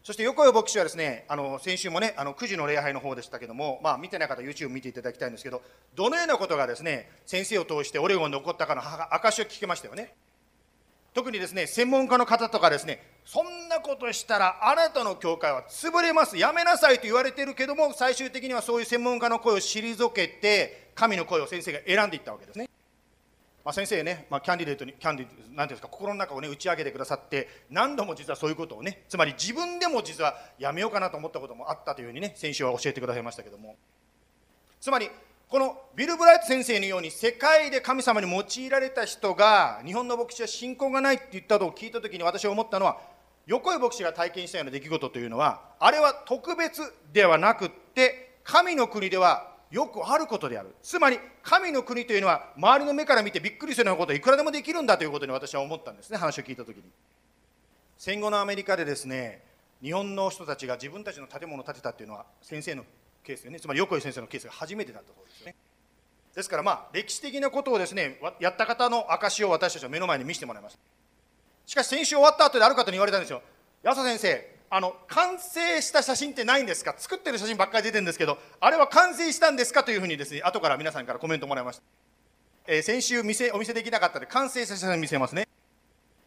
[0.03, 5.63] そして横井牧師はですねあの先週もねあの9時の礼拝の方でしたけども、まあ、見てない方 YouTube 見ていただきたいんですけど
[5.97, 10.15] どのようなことがですね先生を通してオレゴンで起こったかの証を聞きましたよね。
[11.17, 22.69] 特にですね専門家の方とかですねそんなことしたらあなたの教会は潰れますやめなさいと言われてるけども最終的にはそういう専門家の声を退けて神の声を先生が選んでいったわけですね。
[23.65, 33.77] まあ、先生ね、まあ、キャンディデートにキャンディなんていうんですか心の中をね打ち上げてくださって何度も実はそういうことをねつまり自分でも実はやめようかなと思ったこともあったというふうにね先週は教えてくださいましたけども
[34.79, 35.11] つまり
[35.49, 42.99] このビル・ブライト先生のように世界で神様に用いられた人が日本の牧師は信仰がないって言ったのを聞いた時に私は思ったのは
[43.47, 46.83] 横井牧師が体験したような出来事というのはあれは特別
[47.13, 50.75] ではなくって神の国ではよくあることである。
[50.83, 56.83] つまり神の国というのは周りの目から見てびっくりするようなことはいくらでもできるんだということに私は思ったんですね話を聞いた時に。
[57.97, 59.45] 戦後のアメリカでですね
[59.81, 62.85] 日本の人たちが自分たちの建物を建てたっていうのは先生の
[63.27, 63.59] ケースでね。
[63.59, 65.57] つまり横井先生のケースが初めてだったそうですよね。
[66.35, 70.81] ですからまあ歴史的なことをですねやった方の証を私たちは目の前に見せてもらいました。
[71.67, 73.43] しかし先週終わった後である方に言われたんですよ。
[73.83, 76.95] 安田先生あの完成した写真ってないんですか？
[76.97, 81.83] 作ってる写真ばっかり出てるんですけどあれは完成したんですかというふうにですね後から皆さんからコメントもらいました、
[82.67, 85.49] えー、先週見お見せできなかったので完成した写真見せますね。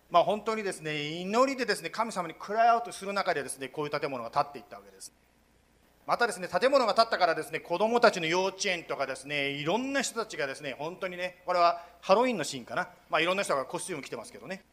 [0.10, 5.14] まあ本当にですね祈りでですね神様にクライアウトする中でですねこういう建物が建っていったわけです。
[6.10, 12.90] またですね建物が建ったからですね子どもたちの幼稚園とかですねいろんな人たちがですね本当にねこれはハロウィンのシーンかな。
[13.12, 14.64] まあいろんな人がコスチューム着てますけどね。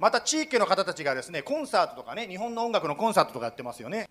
[0.00, 4.08] また地域の方たちがですねコンサートとかね日本の音楽のコンサートとかやってますよね。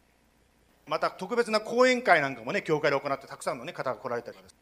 [0.87, 4.55] また特別な講演会なんかもね教会で行ってたくさんの、ね、方が来られたりです。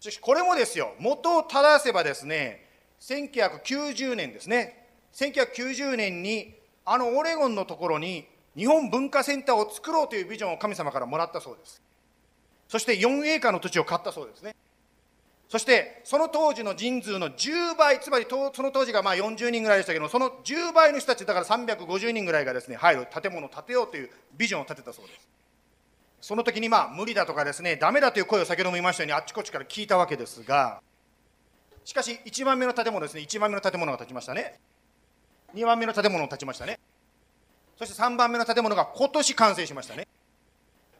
[0.00, 2.66] しかしこれもですよ元を正せばですね
[2.98, 4.88] 1990年ですね。
[5.14, 6.52] 1990年に
[6.84, 8.26] あのオレゴンのところに
[8.56, 11.82] 日本文化センターを作ろうというビジョンを神様からもらったそうです。
[12.68, 14.54] そして4エーカーの土地を買ったそうですね。
[15.48, 25.28] そしてその当時の人数の10倍つまりその当時がまあ40人ぐらいでしたけどその10倍の人たちだから350人ぐらいがですね入る建物を建てようというビジョンを立てたそうです。
[26.20, 30.80] その時にまあ無理だとかですねダメだという声を先ほども言いましたようにあっちこっちから聞いたわけですが
[31.84, 34.60] しかし1番目の建物ですね1番目の建物が建ちましたね。
[35.54, 36.78] 2番目の建物が建ちましたね。
[37.80, 40.06] そして3番目の建物が今年完成しましたね。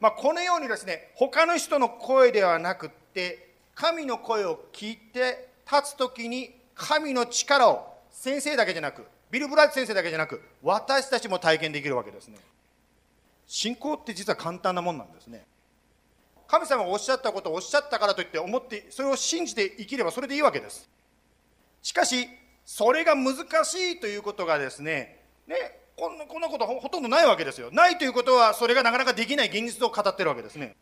[0.01, 12.39] まあ、このようにですね他の人の声ではなくって神の声を聞いて立つ時に神の力を先生だけじゃなくビル・ブライト先生だけじゃなく私たちも体験できるわけですね。
[13.47, 15.45] 信仰って実は簡単なもんなんですね。
[16.49, 20.89] 神様がおっしゃったことをおっしゃったからといって思ってそれを信じて生きればそれでいいわけです。
[21.83, 22.27] しかし
[22.65, 27.69] それが難しいということがですねねこんなこんなことほとんどないわけですよ。
[27.71, 30.75] ないということはそれがなかなかできない現実を語ってるわけですね。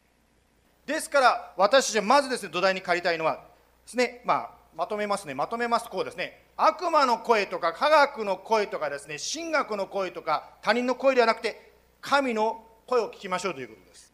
[0.87, 3.41] ですから私たちはまずですね土台に借りたいのはで
[3.85, 5.35] すねまあまとめますね。
[5.35, 6.45] まとめますこうですね。
[6.57, 14.13] 悪魔の声とか科学の声とかですね神学の声とか他人の声ではなくて神の声を聞きましょうということです。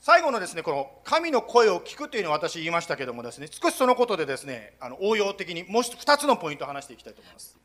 [0.00, 7.63] 最後のですねこの神の声を聞くというのは私言いましたけどもですね少しそのことでですねあの応用的にもう2つのポイントを話していきたいと思います。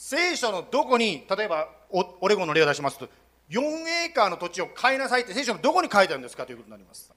[0.00, 3.08] 聖書のどこに例えばオレゴンの例を出しますと
[3.50, 7.12] 4エーカーの土地を買いなさいって聖書のどこに書いてあるんですかということになります。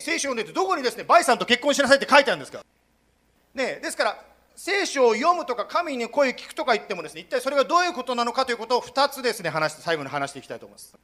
[0.00, 2.64] 聖書を読んでてどこにですねバイさんと結婚しなさいって書いてあるんですか。
[3.54, 4.24] ねですから
[4.56, 10.96] 聖書を読むとか神に声を聞くとか言ってもですね一体それがどういうことなのかということを2つですね話して最後に話していきたいと思います、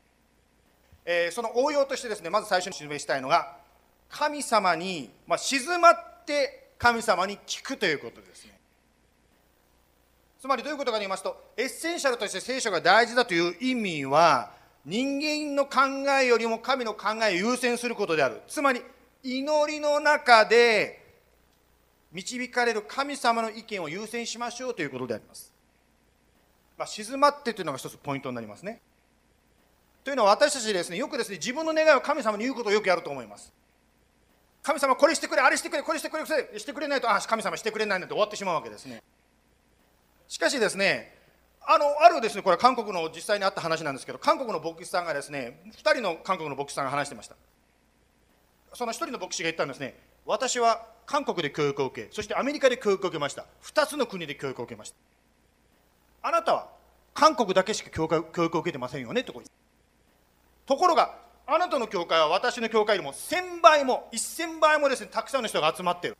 [1.05, 3.57] えー、その応用としてですねまず最初に示したいのが
[4.09, 8.60] 神様に、まあ、静まって神様に聞くということですね。
[10.41, 14.53] つまりどういうことかと言いますと essential として聖書が大事だという意味は
[14.87, 18.41] 人間の考えよりも神の考えを優先することである。
[18.49, 18.81] つまり
[19.23, 21.05] 祈りの中で
[22.11, 25.53] 導かれる神様の意見を優先しましょうということであります、
[26.79, 28.81] まあ、静まってというのが一つポイントになりますね。
[30.03, 33.53] というのは私たちですねよくですね自分の願いを神様に言うことをよくやると思います。
[34.63, 39.03] 神様これしてくれあれしてくれこれしてくれしてくれないとあ神様してくれないなんて終わってしまうわけですね。
[40.31, 41.13] しかしですね
[41.67, 47.35] あのあるですねこれ韓国の実際にあった話なんですけど韓国の牧師さんがですね2人の韓国の牧師さんが話してました。
[48.73, 53.45] その1人の牧師が言ったんですね私は韓国で教育を受けそしてアメリカで教育を受けました。
[53.65, 54.97] 2つの国で教育を受けました。
[56.23, 56.69] あなたは
[57.13, 59.35] 韓国だけしか教育を受けてませんよねと
[60.65, 61.17] ところが
[61.49, 66.17] あなたの教会は私の教会よりも1000倍も1000倍もですねたくさんの人が集まっている。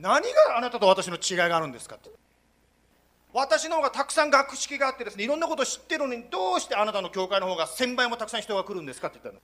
[0.00, 2.10] 何があなたと私の違いがあるんですかって。
[3.32, 9.42] 私の方がたくさん学識があってですねいろんなことを知ってるのにどうしてあなたの教会の方が1000倍もたくさん人が来るんですかって言ったの。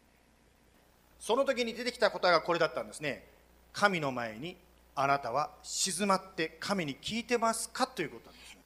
[1.20, 3.26] その時に出てきた答えがこれだったんですね。
[3.72, 4.56] 神の前に
[4.94, 8.60] あなたは静まって神に聞いてますかということなんですね。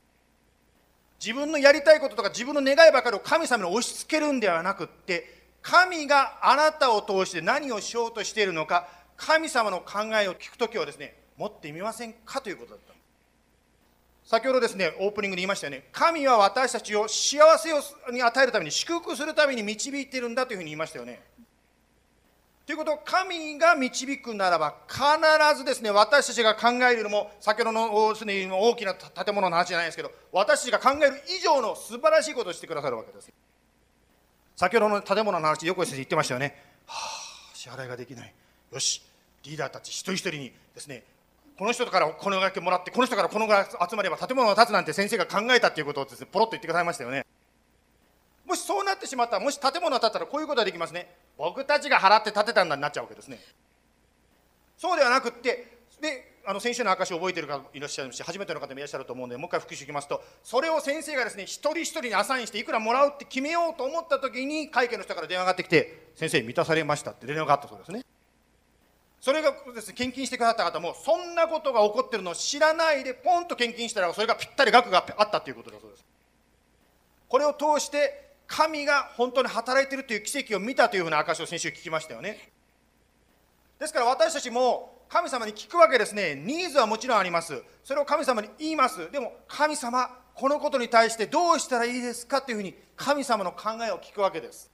[1.24, 12.97] 自分のやりたいこととか自分の願いばかりを神様に押し付けるんではなくって神があなたを通して何をしようとしているのか神様の考えを聞くときはですね持ってみませんかということだった
[14.28, 17.70] 先ほどですね、オープニングに言いましたよね、神は私たちを幸せ
[18.12, 21.22] に与えるために、祝福するために導いているんだというふうに言いましたよね。
[22.66, 25.02] ということは、神が導くならば、必
[25.56, 33.32] ずですね、私たちが考えるよりも、先ほどのすでに大きな建物の話じゃないですけど、私たちが考える以上の素晴らしいことをしてくださるわけです。
[34.56, 36.54] 先ほどの建物の話、横井先生言ってましたよね。
[36.84, 38.34] はあ、支払いができない
[38.72, 39.02] よし
[39.44, 41.02] リーダーたち一人一人にですね
[41.58, 47.26] この人からこの額もらってこの人からこの額集まれば建物が建つなんて先生が考えたっていうことをですねポロッと言ってくださいましたよね。
[48.46, 51.12] もしそうなってしまったらもし建物が建ったらこういうことができますね。
[51.36, 53.40] 僕たちが払って建てたんだになっちゃうわけですね。
[54.76, 68.02] そうではなくってであの先週の証を覚えている方もいらっしゃるし初めての方もいらっしゃると思うのでもう一回復習しますとそれを先生がですね一人一人にアサインしていくらもらうって決めようと思った時に会計の人から電話がかってきて先生満たされましたって連絡があったそうですね。
[69.20, 76.04] それがですね献金してくださった方もそんなことが起こってるのを知らないでポンと献金したらそれがぴったり額があったということだそうです。
[77.28, 82.50] これを通して神が本当に働いているという奇跡を見たというふうな証を先週聞きましたよね。
[83.78, 86.34] ですから私たちも神様に聞くわけですね。
[86.34, 87.62] ニーズはもちろんあります。
[87.84, 89.10] それを神様に言います。
[89.10, 94.67] でも神様このことに対してどうしたらいいですかというふうに神様の考えを聞くわけです。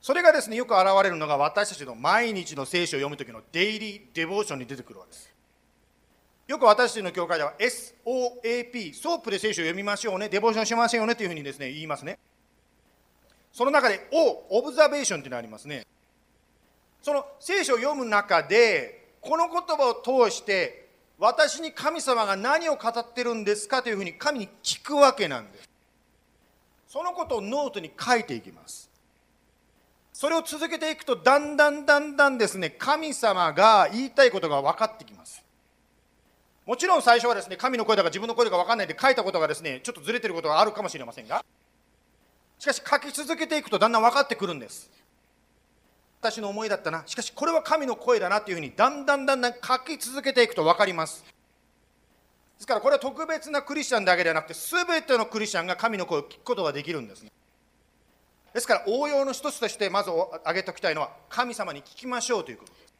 [0.00, 5.34] それがですねよく現れるのが私たちの毎日の聖書を読む時のデイリーデボーションに出てくるわけです。
[6.46, 12.18] よく私たちの教会では SOAP ソープで聖書を読みましょうねデボーションしましょうねというふうにですね言いますね。
[13.52, 15.84] その中で O オブザベーションというのがありますね。
[17.02, 20.88] その聖書を読む中でこの言葉を通して
[21.18, 25.68] 私に神様が何を語ってるんですかというふうに神に聞くわけなんです。
[26.86, 28.87] そのことをノートに書いていきます。
[30.20, 35.44] それを続けていくとだんだんだんだんですね神様が言いたいことが分かってきます。
[36.66, 41.44] もちろん最初はですね神の声だか自分の声だか分かんないで書いたことがですねちょっとずれてることがあるかもしれませんが
[42.58, 44.90] しかし書き続けていくとだんだん分かってくるんです。
[46.20, 47.04] 私の思いだったな。
[47.06, 51.22] しかしこれは神の声だなというふうにだんだんだんだん書き続けていくと分かります。
[51.22, 51.30] で
[52.58, 57.30] すからこれは特別なクリスチャンだけではなくて全てのクリスチャンが神の声を聞くことができるんですね。
[58.58, 62.94] ですから応用の一つとしてまず挙げておきたいのは神様に聞きましょうということです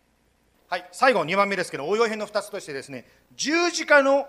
[0.68, 4.26] はい最後2番目ですけど応用編の2つとしてですね十字架の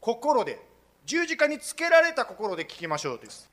[0.00, 0.60] 心で
[1.06, 3.48] 十字架につけられた心で聞きましょうです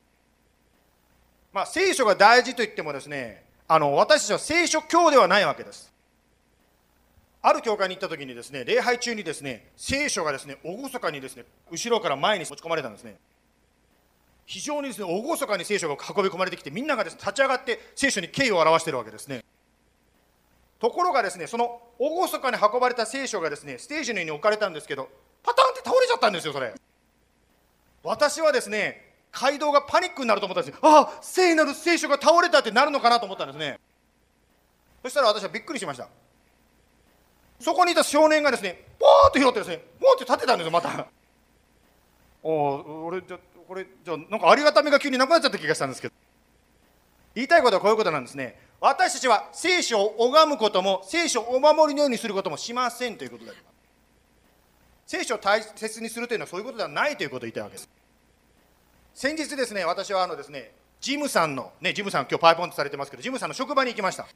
[1.52, 5.92] まあ聖書が大事と言ってもですねあの私たちは聖書教ではないわけです。
[7.40, 13.16] ある教会に行った時にですね、礼拝中にですね、聖書がですね、厳かにですね、後ろから前に持ち込まれたんですね。
[14.50, 19.44] 非常にですね、厳かに聖書が運び込まれてきて、みんながです、ね、立ち上がって聖書に敬意を表しているわけですね。
[20.80, 25.08] ところがですね、その厳かに運ばれた聖書がですね、ステージの上に置かれたんですけど、
[25.44, 26.74] パタンって倒れちゃったんですよ、それ。
[28.02, 33.78] 私はですね、街道がパニックになると思ったんですよああ聖なる聖書が倒れたってなるのかなと思ったんですね
[35.04, 36.08] そしたら私はびっくりしました
[37.60, 41.06] そこにいた少年がですねポーッと拾ってですねポーって立てたんですよまた
[42.42, 43.38] おお俺じゃ
[43.70, 46.14] これじゃなんかありがたみが急になくなっちゃった気がしたんですけど。
[47.36, 48.58] 言いたいことはこういうことなんですね。
[48.80, 53.74] 私たちは聖書を拝むことも聖書をお守りのようにすることもしませんということであります。
[55.06, 57.88] 聖書を大切にするというのはそういうことではないということを言いたいわけです。
[59.14, 64.26] 先日ですね私はあのですねジムさんのねジムさん今日パイポンとされてますけどジムさんの職場に行きました。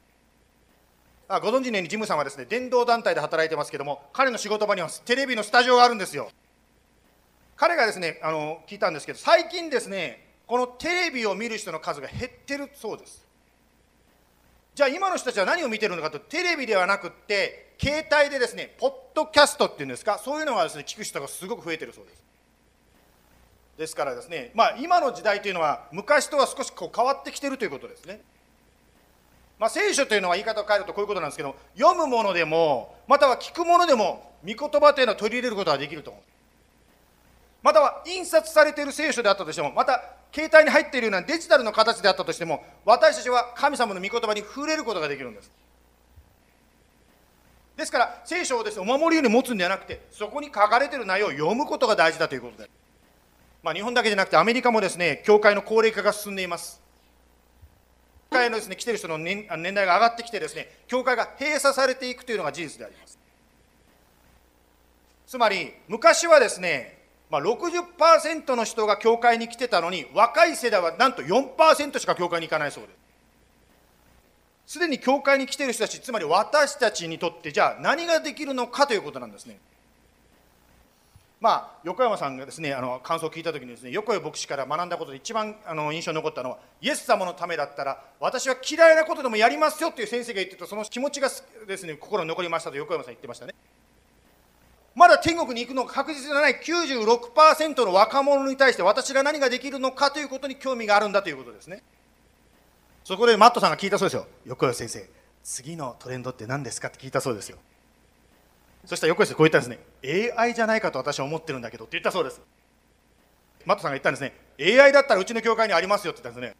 [1.27, 6.31] あご存知のようにジムさんはですね伝道団体で働いてますけども彼の仕事場にはテレビのスタジオがあるんですよ。
[7.57, 13.25] 彼がですねあの聞いたんですけど最近ですねこのテレビを見る人の数が減ってるそうです。
[14.75, 22.25] じゃあ今の人たちは何を見てるのかとテレビではなくって携帯でですねポッドキャストっていうんですかそういうのがですね聞く人がすごく増えてるそうです。
[23.79, 28.21] ですからですね、まあ、今の時代というのは昔とは少しこう変わってきてるということですね。
[29.59, 36.23] まあ、聖書というのは言い方を変えるとこういうことなんですけど読むものでもまたは聞くものでも御言葉というのは取り入れることができると思う。
[37.65, 45.51] または印刷されている聖書であったとしてもまた携帯に入っているようなデジタルの形であったとしても私たちは神様の御言葉に触れることができるんです。
[47.75, 52.65] ですから聖書をですねお守りように持つんではなくてそこに書かれている内容を読むことが大事だということで。
[52.65, 52.71] す
[53.63, 56.83] まあ、日本だけじゃなくてアメリカもですね教会の高齢化が進んでいます。
[58.31, 63.19] 教会のですね来ている人の年年代が上がってきてですね教会が閉鎖されていくというのが事実であります。
[65.27, 73.05] つまり昔はですね、まあ、60%の人が教会に来てたのに若い世代はなんと4%しか教会に行かないそうです。
[74.67, 79.59] すでに教会に来ている人たちつまり私たちにとってじゃあ何ができるのかということなんですね。
[81.41, 91.29] まあ、横山さんがですねあの感想を聞いた時にですね横井牧師から学んだことで一番あの印象に残ったのはイエス様のためだったら私は嫌いなことでもやりますよっていう先生が言ってたその気持ちが
[91.67, 93.55] ですね心に残りましたと横山さん言ってましたね。
[94.95, 101.83] まだ天国に行くのが確実じゃない96%の若者に対して私が何ができるのかということに興味があるんだということですね。
[103.03, 104.27] そこでマットさんが聞いたそうですよ。
[104.47, 105.09] 横山先生
[105.43, 107.59] 次のトレンドって何ですかって聞いたそうですよ。
[108.87, 110.33] そしたら横井さんこう言ったんですね。
[110.37, 112.41] AI じゃないかと私は思ってるんだけどって言ったそうです。
[113.67, 114.33] マットさんが言ったんですね。
[114.81, 116.57] AI だったらうちの教会にありますよって言ったんですね。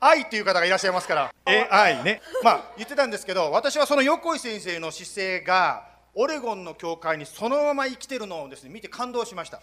[0.00, 1.32] 愛っていう方がいらっしゃいますから。
[1.44, 2.20] AI ね。
[2.42, 9.60] まあ言ってたんですけど私はその横井先生の姿勢がオレゴンの教会にそのまま生きてるのをですね見て感動しました。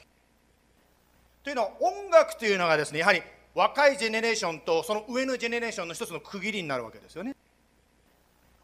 [1.44, 3.22] というのは音楽というのがですねやはり
[3.56, 7.36] 若いジェネレーションとその上のジェネレーションの一つの区切りになるわけですよね。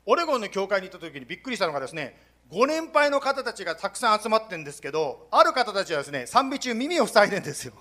[0.06, 2.16] オレゴンの教会に行った時にびっくりしたのがですね
[2.50, 7.74] ご年配の方たちがたくさん集まってるんですけどある方たちはですね賛美中耳を塞いでるんですよ。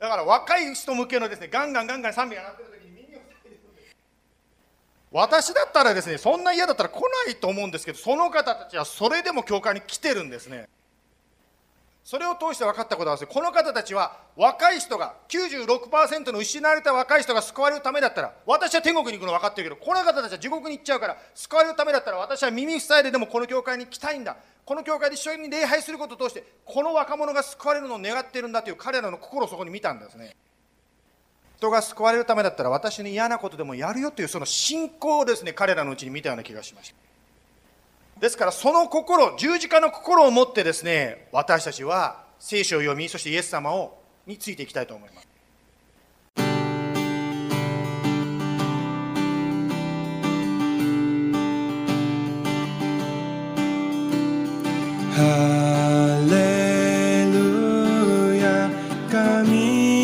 [0.00, 3.96] だから若い人向けのですねガンガンガンガン賛美が鳴ってる時に耳を塞いでるんです
[5.12, 10.68] 私だったらですねそんな嫌だったら来ないと思うんですけどその方たちはそれでも教会に来てるんですね。
[12.02, 24.36] それを通して分かったことはですねこの方たちは若い人が96%の失われた若い人が救われるためだったら私は天国に行くの分かってるけどこの方たちは地獄に行っちゃうから救われるためだったら私は耳塞いででもこの教会に来たいんだ。
[24.64, 30.36] この教会で一緒に礼拝することを通してこの若者が救われるのを願っているんだという彼らの心をそこに見たんですね。
[31.60, 36.94] 人が救われるためだったら私に嫌なことでもやるよというその信仰をですね彼らのうちに見たような気がしました。
[38.18, 45.30] ですからその心十字架の心を持ってですね私たちは聖書を読みそしてイエス様をについていきたいと思います。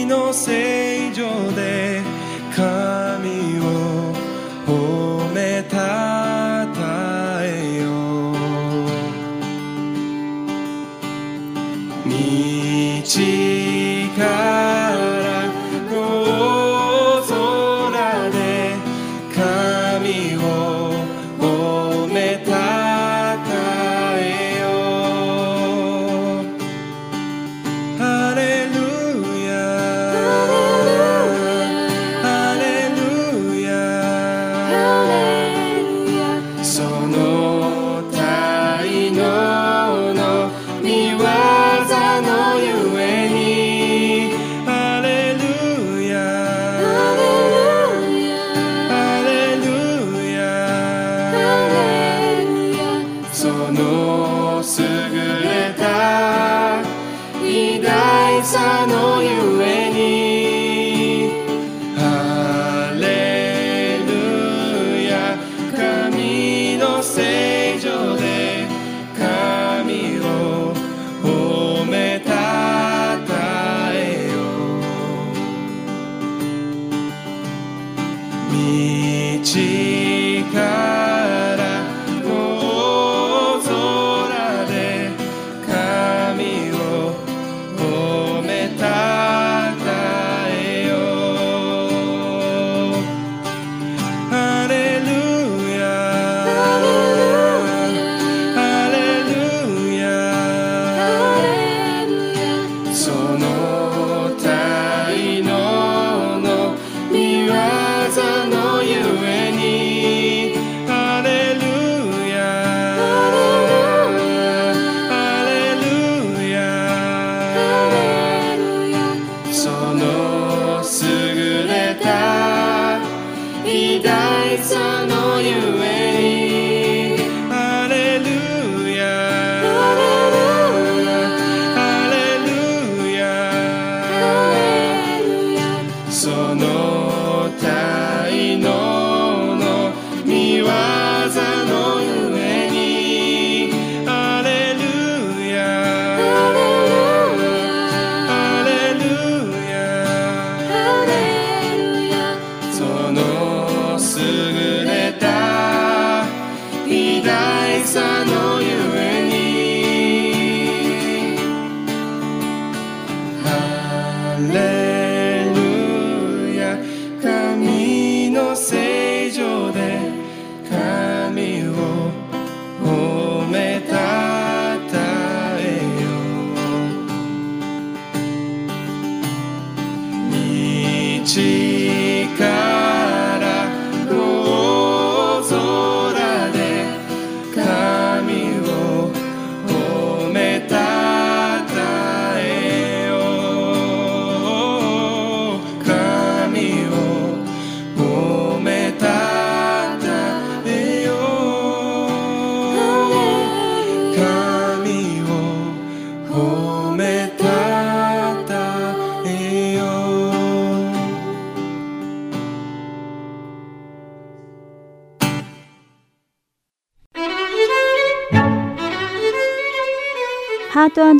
[0.06, 2.02] の聖女で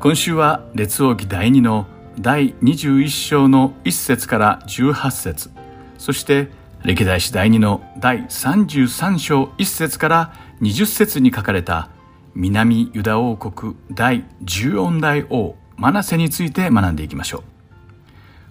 [0.00, 1.86] 今週は列王記第2の
[2.18, 5.50] 第21章の1節から18節
[5.98, 6.48] そして
[6.82, 11.90] 歴代史第2の第33章1節から20節に書かれた
[12.34, 17.42] 南ユダ王国第14代王マナセについて学んでいきましょう。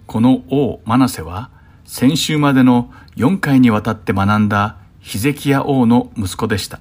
[0.06, 1.50] この王マナセは
[1.84, 6.80] 先週までの4回にわたって学んだヒゼキヤ王の息子でした。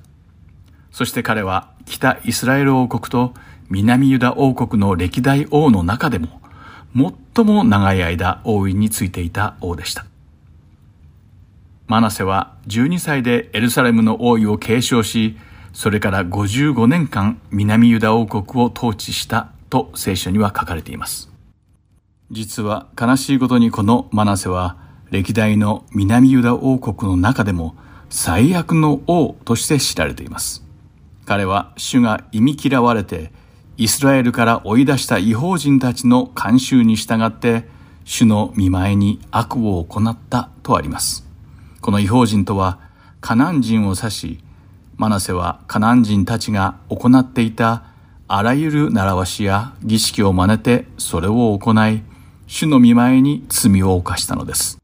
[0.91, 3.33] そして彼は北イスラエル王国と
[3.69, 6.39] 南ユダ王国の歴代王の中でも
[7.35, 10.05] 最も長い間王位についていた王でした。
[11.87, 15.37] マナセは12歳でエルサレムの王位を継承し、
[15.73, 21.31] それから55年間南ユダ王国を統治したと聖書には書かれています。
[22.29, 24.77] 実は悲しいことにこのマナセは
[25.09, 27.75] 歴代の南ユダ王国の中でも
[28.11, 30.63] 最悪の王として知られています。
[31.25, 33.31] 彼は主が忌み嫌われて
[33.77, 37.67] イスラエルから追い出した違法人たちの慣習に従って
[38.03, 41.25] 主の見前に悪を行ったとあります。
[41.79, 42.79] この違法人とは
[43.21, 44.43] カナン人を指し、
[44.97, 47.85] マナセはカナン人たちが行っていた
[48.27, 52.03] あらゆる習わしや儀式を真似てそれを行い、
[52.45, 54.79] 主の見前に罪を犯したのです。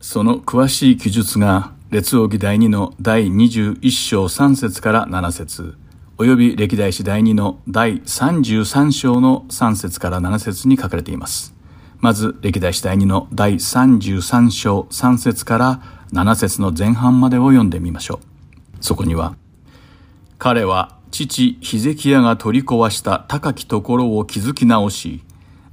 [0.00, 5.76] その詳しい記述が、列王記第2の第21章3節から7節
[6.18, 11.54] 及び歴代史第2の第33章の3節から7節に書かれています。
[12.00, 15.82] まず、歴代史第2の第33章3節から
[16.12, 18.76] 7節の前半までを読んでみましょう。
[18.80, 19.36] そこには、
[20.36, 25.22] 彼は父ヒゼキヤが取り壊した高きところを築き直し、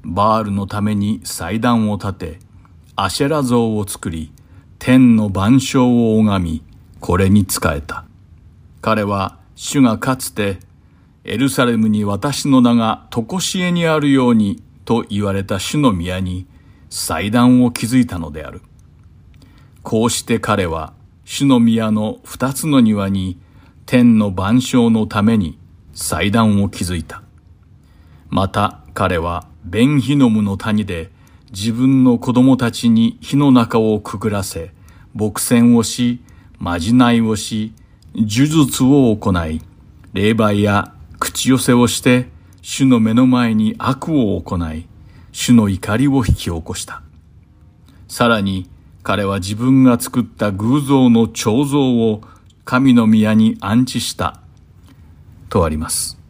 [0.04, 2.40] バールのために祭壇を建て、
[2.96, 4.32] アシェラ像を作り、
[4.84, 6.64] 天の万象を拝み、
[7.00, 8.04] これに仕えた。
[8.82, 10.58] 彼は主がかつて、
[11.24, 16.48] エルサレムに私の名が常しえにあるようにと言われた主の宮に
[16.90, 18.64] 祭壇を築いたのである。
[19.84, 20.94] こうして彼は
[21.26, 23.38] 主の宮の二つの庭に
[23.86, 25.60] 天の万象のために
[25.94, 27.22] 祭壇を築いた。
[28.32, 31.11] また彼はベンヒノムの谷で
[31.52, 34.74] 自分の子供たちに火の中をくぐらせ、
[35.14, 36.22] 牧戦をし、
[36.58, 37.74] まじないをし、
[38.16, 39.62] 呪術を行い、
[40.14, 42.30] 霊媒や口寄せをして、
[42.62, 44.88] 主の目の前に悪を行い、
[45.34, 47.02] 主の怒りを引き起こした。
[48.08, 48.70] さらに、
[49.04, 52.22] 彼は自分が作った偶像の彫像を
[52.64, 54.40] 神の宮に安置した。
[55.50, 56.21] とあります。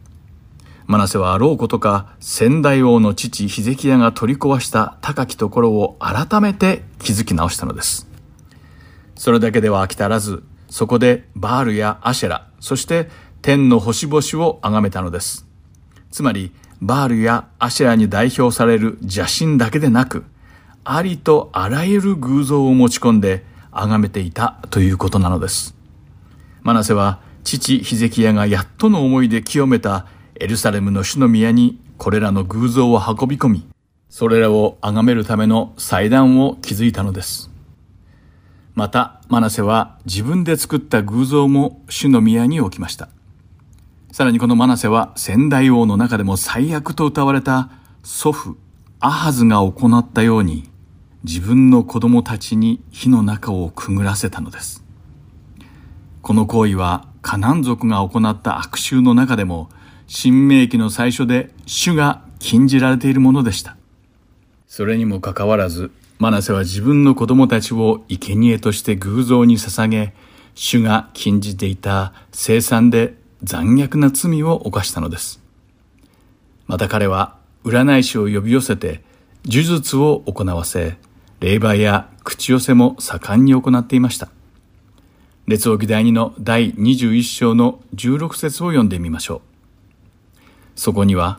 [0.92, 8.06] マナセはあろうことか先代王の父ヒゼキヤが取り壊した高きところを改めて築き直したのです。
[9.14, 13.08] それだけでは飽き足らず、そこでバールやアシェラ、そして
[13.40, 15.46] 天の星々を崇めたのです。
[16.10, 20.26] つまり、バールやアシェラに代表される邪神だけでなく、
[20.84, 25.74] ありとあらゆる偶像を持ち込んで崇めていたということなのです。
[26.60, 30.04] マナセは父ヒゼキヤがやっとの思いで清めた
[30.42, 33.66] エルサレムの主の宮にこれらの偶像を運び込み、
[34.08, 37.48] それらを崇めるための祭壇を築いたのです。
[38.74, 43.08] また、マナセは自分で作った偶像も主の宮に置きました。
[44.10, 47.70] さらにこのマナセは先代王の中でも最悪と謳われた
[48.02, 48.56] 祖父、
[48.98, 50.68] アハズが行ったように、
[51.22, 54.82] 自分の子供たちに火の中をくぐらせたのです。
[56.20, 59.70] この行為はカナン族が行った悪臭の中でも、
[60.14, 63.78] 新明記の最初で主が禁じられているものでした。
[64.66, 70.12] それにもかかわらず、マナセは自分の子供たちを生贄として偶像に捧げ、
[70.54, 75.40] 主が禁じていた生産で残虐な罪を犯したのです。
[76.66, 79.00] また彼は占い師を呼び寄せて
[79.46, 80.98] 呪術を行わせ、
[81.40, 84.28] 霊媒や口寄せも盛んに行っていました。
[85.46, 89.51] 列王記第2の第21章の16節を読んでみましょう。
[90.82, 91.38] そこには、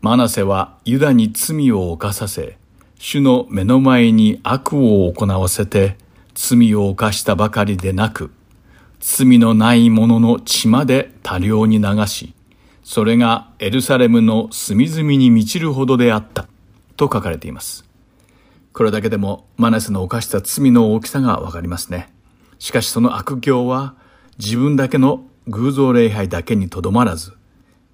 [0.00, 2.56] マナセはユダに罪を犯させ、
[2.96, 5.96] 主の目の前に悪を行わせて、
[6.32, 8.30] 罪を犯したばかりでなく、
[9.00, 12.34] 罪のない者の血まで多量に流し、
[12.84, 16.46] それがエルサレムの隅々に満ちるほどであった、
[16.96, 17.84] と書かれています。
[18.72, 22.12] これだけでもマナセの犯した罪の大きさがわかりますね。
[22.60, 23.96] しかしその悪行は
[24.38, 27.32] 自分だけの偶像礼拝だけにとどまらず、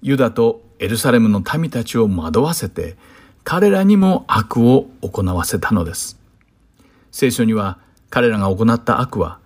[0.01, 2.95] ユダとエルサレムの民たちを惑わせて、
[3.43, 6.19] 彼らにも悪を行わせたのです。
[7.11, 7.79] 聖書には
[8.09, 9.39] 彼らが行った悪は、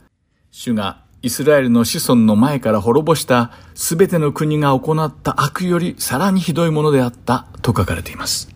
[0.52, 8.50] 主がイスラエルの子孫の前から滅ぼしたすべての国が行った悪よりさらにひどいものであったと書かれています。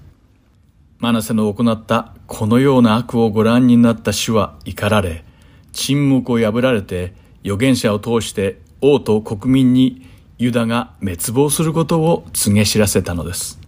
[1.00, 5.26] マナセの行ったこのような悪をご覧になった主は怒られ、
[5.72, 10.09] 沈黙を破られて預言者を通して王と国民に
[10.42, 13.60] ユダが滅亡することを告げ知らせたのです。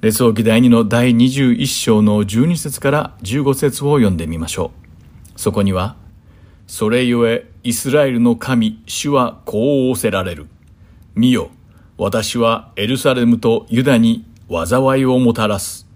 [0.00, 4.70] 列王記第2の第21章の12節から15節を読んでみましょ
[5.36, 5.40] う。
[5.40, 5.96] そこには、
[6.68, 10.46] それゆえイスラエルの神、主はこう仰せられる。
[11.16, 11.50] 見よ、
[11.98, 15.88] 私はエルサレムとユダに災いをもたらす。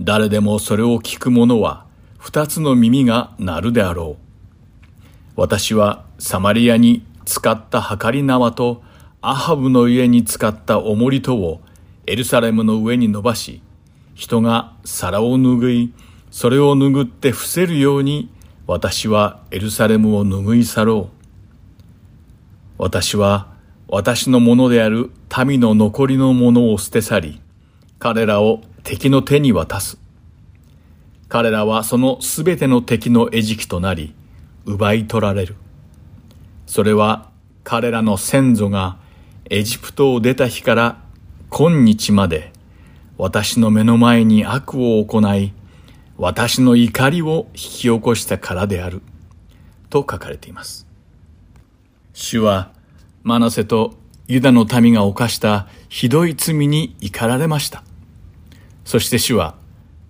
[0.00, 1.84] 誰でもそれを聞く者は、
[2.16, 5.38] 二つの耳が鳴るであろう。
[5.38, 8.82] 私はサマリアに使った計り縄と
[9.20, 11.60] アハブの家に使った重りとを
[12.06, 13.60] エルサレムの上に伸ばし、
[14.14, 15.92] 人が皿を拭い、
[16.30, 18.30] それを拭って伏せるように、
[18.66, 21.16] 私はエルサレムを拭い去ろう。
[22.78, 23.48] 私は
[23.88, 25.10] 私のものである
[25.44, 27.40] 民の残りのものを捨て去り、
[27.98, 29.98] 彼らを敵の手に渡す。
[31.28, 34.14] 彼らはそのすべての敵の餌食となり、
[34.64, 35.56] 奪い取られる。
[36.66, 37.30] それは
[37.64, 38.98] 彼らの先祖が
[39.48, 41.00] エジプトを出た日から
[41.50, 42.52] 今日まで
[43.18, 45.52] 私の目の前に悪を行い、
[46.18, 49.00] 私の怒りを引き起こしたからである。
[49.88, 50.86] と書かれています。
[52.12, 52.72] 主は
[53.22, 53.94] マナセと
[54.26, 57.84] ユダの民が犯したひどい罪に怒られました。
[58.84, 59.54] そして主は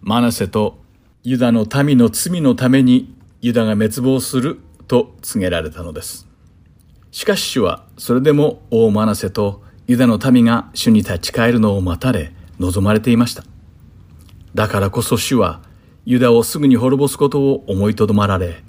[0.00, 0.78] マナセと
[1.22, 6.25] ユダの民の罪のためにユダが滅亡すると告げられたのです。
[7.10, 13.44] しかし主はそれでも王マナセとユダの民が主に立ち返るのを待たれ望まれていました。
[14.54, 15.60] だからこそ主は
[16.04, 18.62] ユダをすぐに滅ぼすことを思いとどまられ、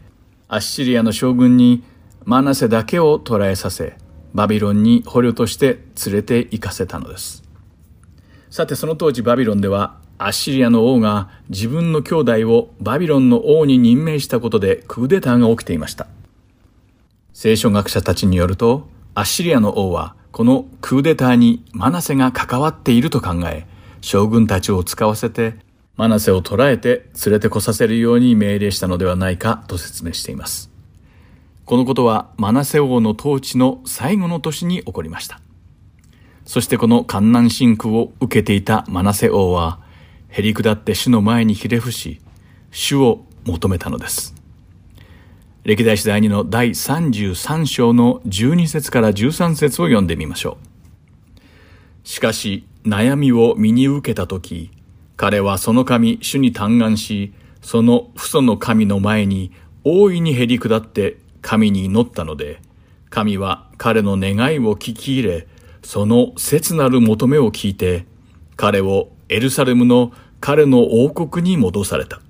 [0.47, 1.83] アッシリアの将軍に
[2.25, 3.97] マナセだけを捕らえさせ、
[4.33, 7.43] バビロンに捕虜として連れて行かせたのです。
[8.49, 16.07] さてその当時バビロンではアッシリアの王が自分の兄弟をバビロンの王に任命したことでクーデターが起きていました。
[17.39, 23.67] 聖書学者たちによると、アッシリアの王はこのクーデターにマナセが関わっていると考え、
[24.01, 25.53] 将軍たちを使わせて
[25.97, 30.71] マナセを捕らえて連れてこさせるように命令したのではないかと説明しています。
[31.65, 35.39] このことはマナセ王の統治の最後の年に起こりました。
[36.43, 39.79] そしてこの観南侵空を受けていたマナセ王は、
[40.29, 42.19] へり下って主の前にひれ伏し、
[42.71, 44.36] 主を求めたのです。
[45.67, 50.57] 歴代史第2の第33章の12節から13節を読んでみましょ
[52.05, 52.07] う。
[52.07, 54.71] しかし、悩みを身に受けたとき、
[55.17, 59.51] 彼はその神、主に嘆願し、その父祖の神の前に
[59.83, 62.61] 大いにへり下って神に祈ったので、
[63.09, 65.47] 神は彼の願いを聞き入れ、
[65.83, 68.05] その切なる求めを聞いて、
[68.55, 72.21] 彼をエルサレムの彼の王国に戻された。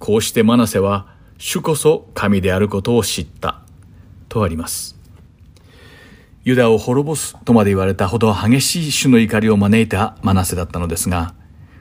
[0.00, 3.62] こうしてマナセは主こそ神であることを知った。
[4.28, 4.96] とあります。
[6.42, 11.34] ユダを滅ぼすとまで言われたほど激しい主の怒りを招いたマナセだったのですが、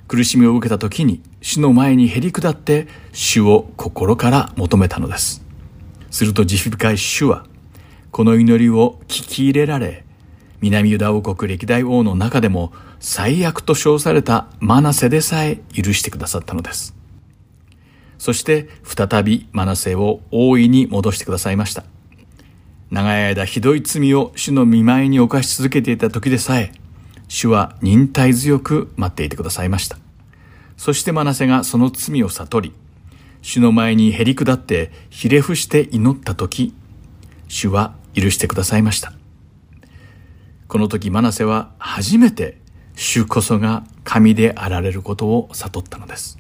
[0.07, 5.43] 苦しみを受けた時に主の前にへり下って主を心から求めたのです。
[6.11, 7.45] すると慈悲深い主は、
[8.11, 10.05] この祈りを聞き入れられ、
[10.61, 16.96] 南ユダ王国歴代王の中でも最悪と称されたマナセでさえ許してくださったのです。
[18.17, 21.83] そして再びマナセを大いに戻してくださいました。
[22.89, 26.71] 長い間ひどい罪を主の見舞いに犯し続けていた時でさえ、
[27.27, 29.97] 主は忍耐強く待っていてくださいました。
[30.77, 32.73] そしてマナセがその罪を悟り、
[33.41, 36.73] 主の前にへり下ってひれ伏して祈った時、
[37.47, 39.13] 主は許してくださいました。
[40.67, 42.57] この時マナセは初めて
[42.95, 46.39] 主こそが神であられることを悟ったのです。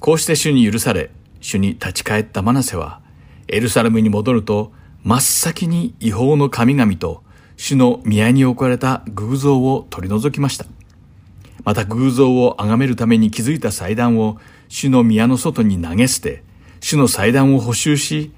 [0.00, 1.10] こうして主に許され、
[1.42, 3.00] 主に立ち返ったマナセは、
[3.48, 4.72] エルサレムに戻ると、
[5.04, 7.22] 真っ先に違法の神々と
[7.56, 10.64] 主の宮に置かれた偶像を取り除きました。
[11.64, 14.38] また偶像を崇めるために築いた祭壇を
[14.68, 16.42] 主の宮の外に投げ捨て、
[16.80, 18.32] 主の祭壇を補修し、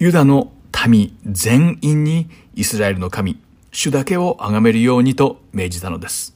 [0.00, 0.52] ユダの
[0.88, 3.40] 民全員にイスラエルの神、
[3.70, 6.33] 主だけを崇めるようにと命じたのです。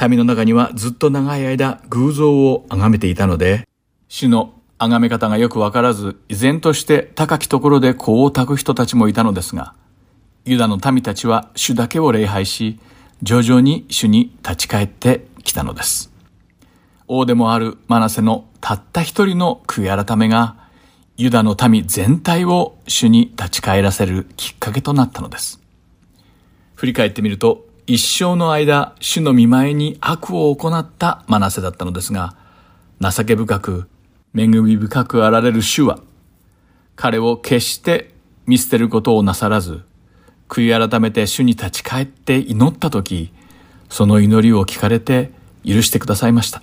[0.00, 3.68] 民の中にはずっと長い間偶像を崇めていたので、
[4.08, 9.74] 主の崇め方がよくわからず、依然として高きところで子を焚く人たちもいたのですが、
[10.44, 12.80] ユダの民たちは主だけを礼拝し、
[13.22, 16.10] 徐々に主に立ち返ってきたのです。
[17.06, 20.56] 王でもあるマナセのたった一人の悔い改めが、
[21.16, 25.60] ユダの民全体を主に立ち返らせるきっかけとなったのです。
[26.74, 32.34] 振り返ってみると、一生の間、主の見舞いに悪を行ったマナセだったのですが、
[33.02, 33.86] 情け深く、
[34.34, 36.00] 恵み深くあられる主は、
[36.96, 38.14] 彼を決して
[38.46, 39.82] 見捨てることをなさらず、
[40.48, 43.30] 悔い改めて主に立ち返って祈ったとき、
[43.90, 45.30] その祈りを聞かれて
[45.62, 46.62] 許してくださいました。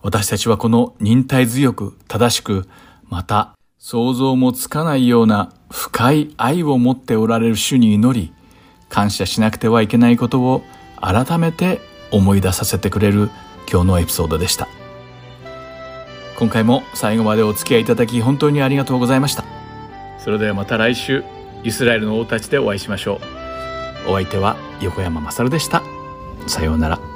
[0.00, 2.66] 私たちはこの忍耐強く正しく、
[3.10, 8.32] また想像もつかないような深い愛を持っておられる主に祈り、
[8.88, 10.62] 感謝しなくてはいけないことを
[11.00, 11.80] 改めて
[12.10, 13.30] 思い出させてくれる
[13.70, 14.68] 今日のエピソードでした。
[16.38, 19.44] 今回も最後までお付き合いいただき本当にありがとうございました。
[20.18, 21.24] それではまた来週。
[21.66, 23.20] イスラエルの王たちでお会いしましょ
[24.06, 25.82] うお相手は横山勝でした
[26.46, 27.15] さようなら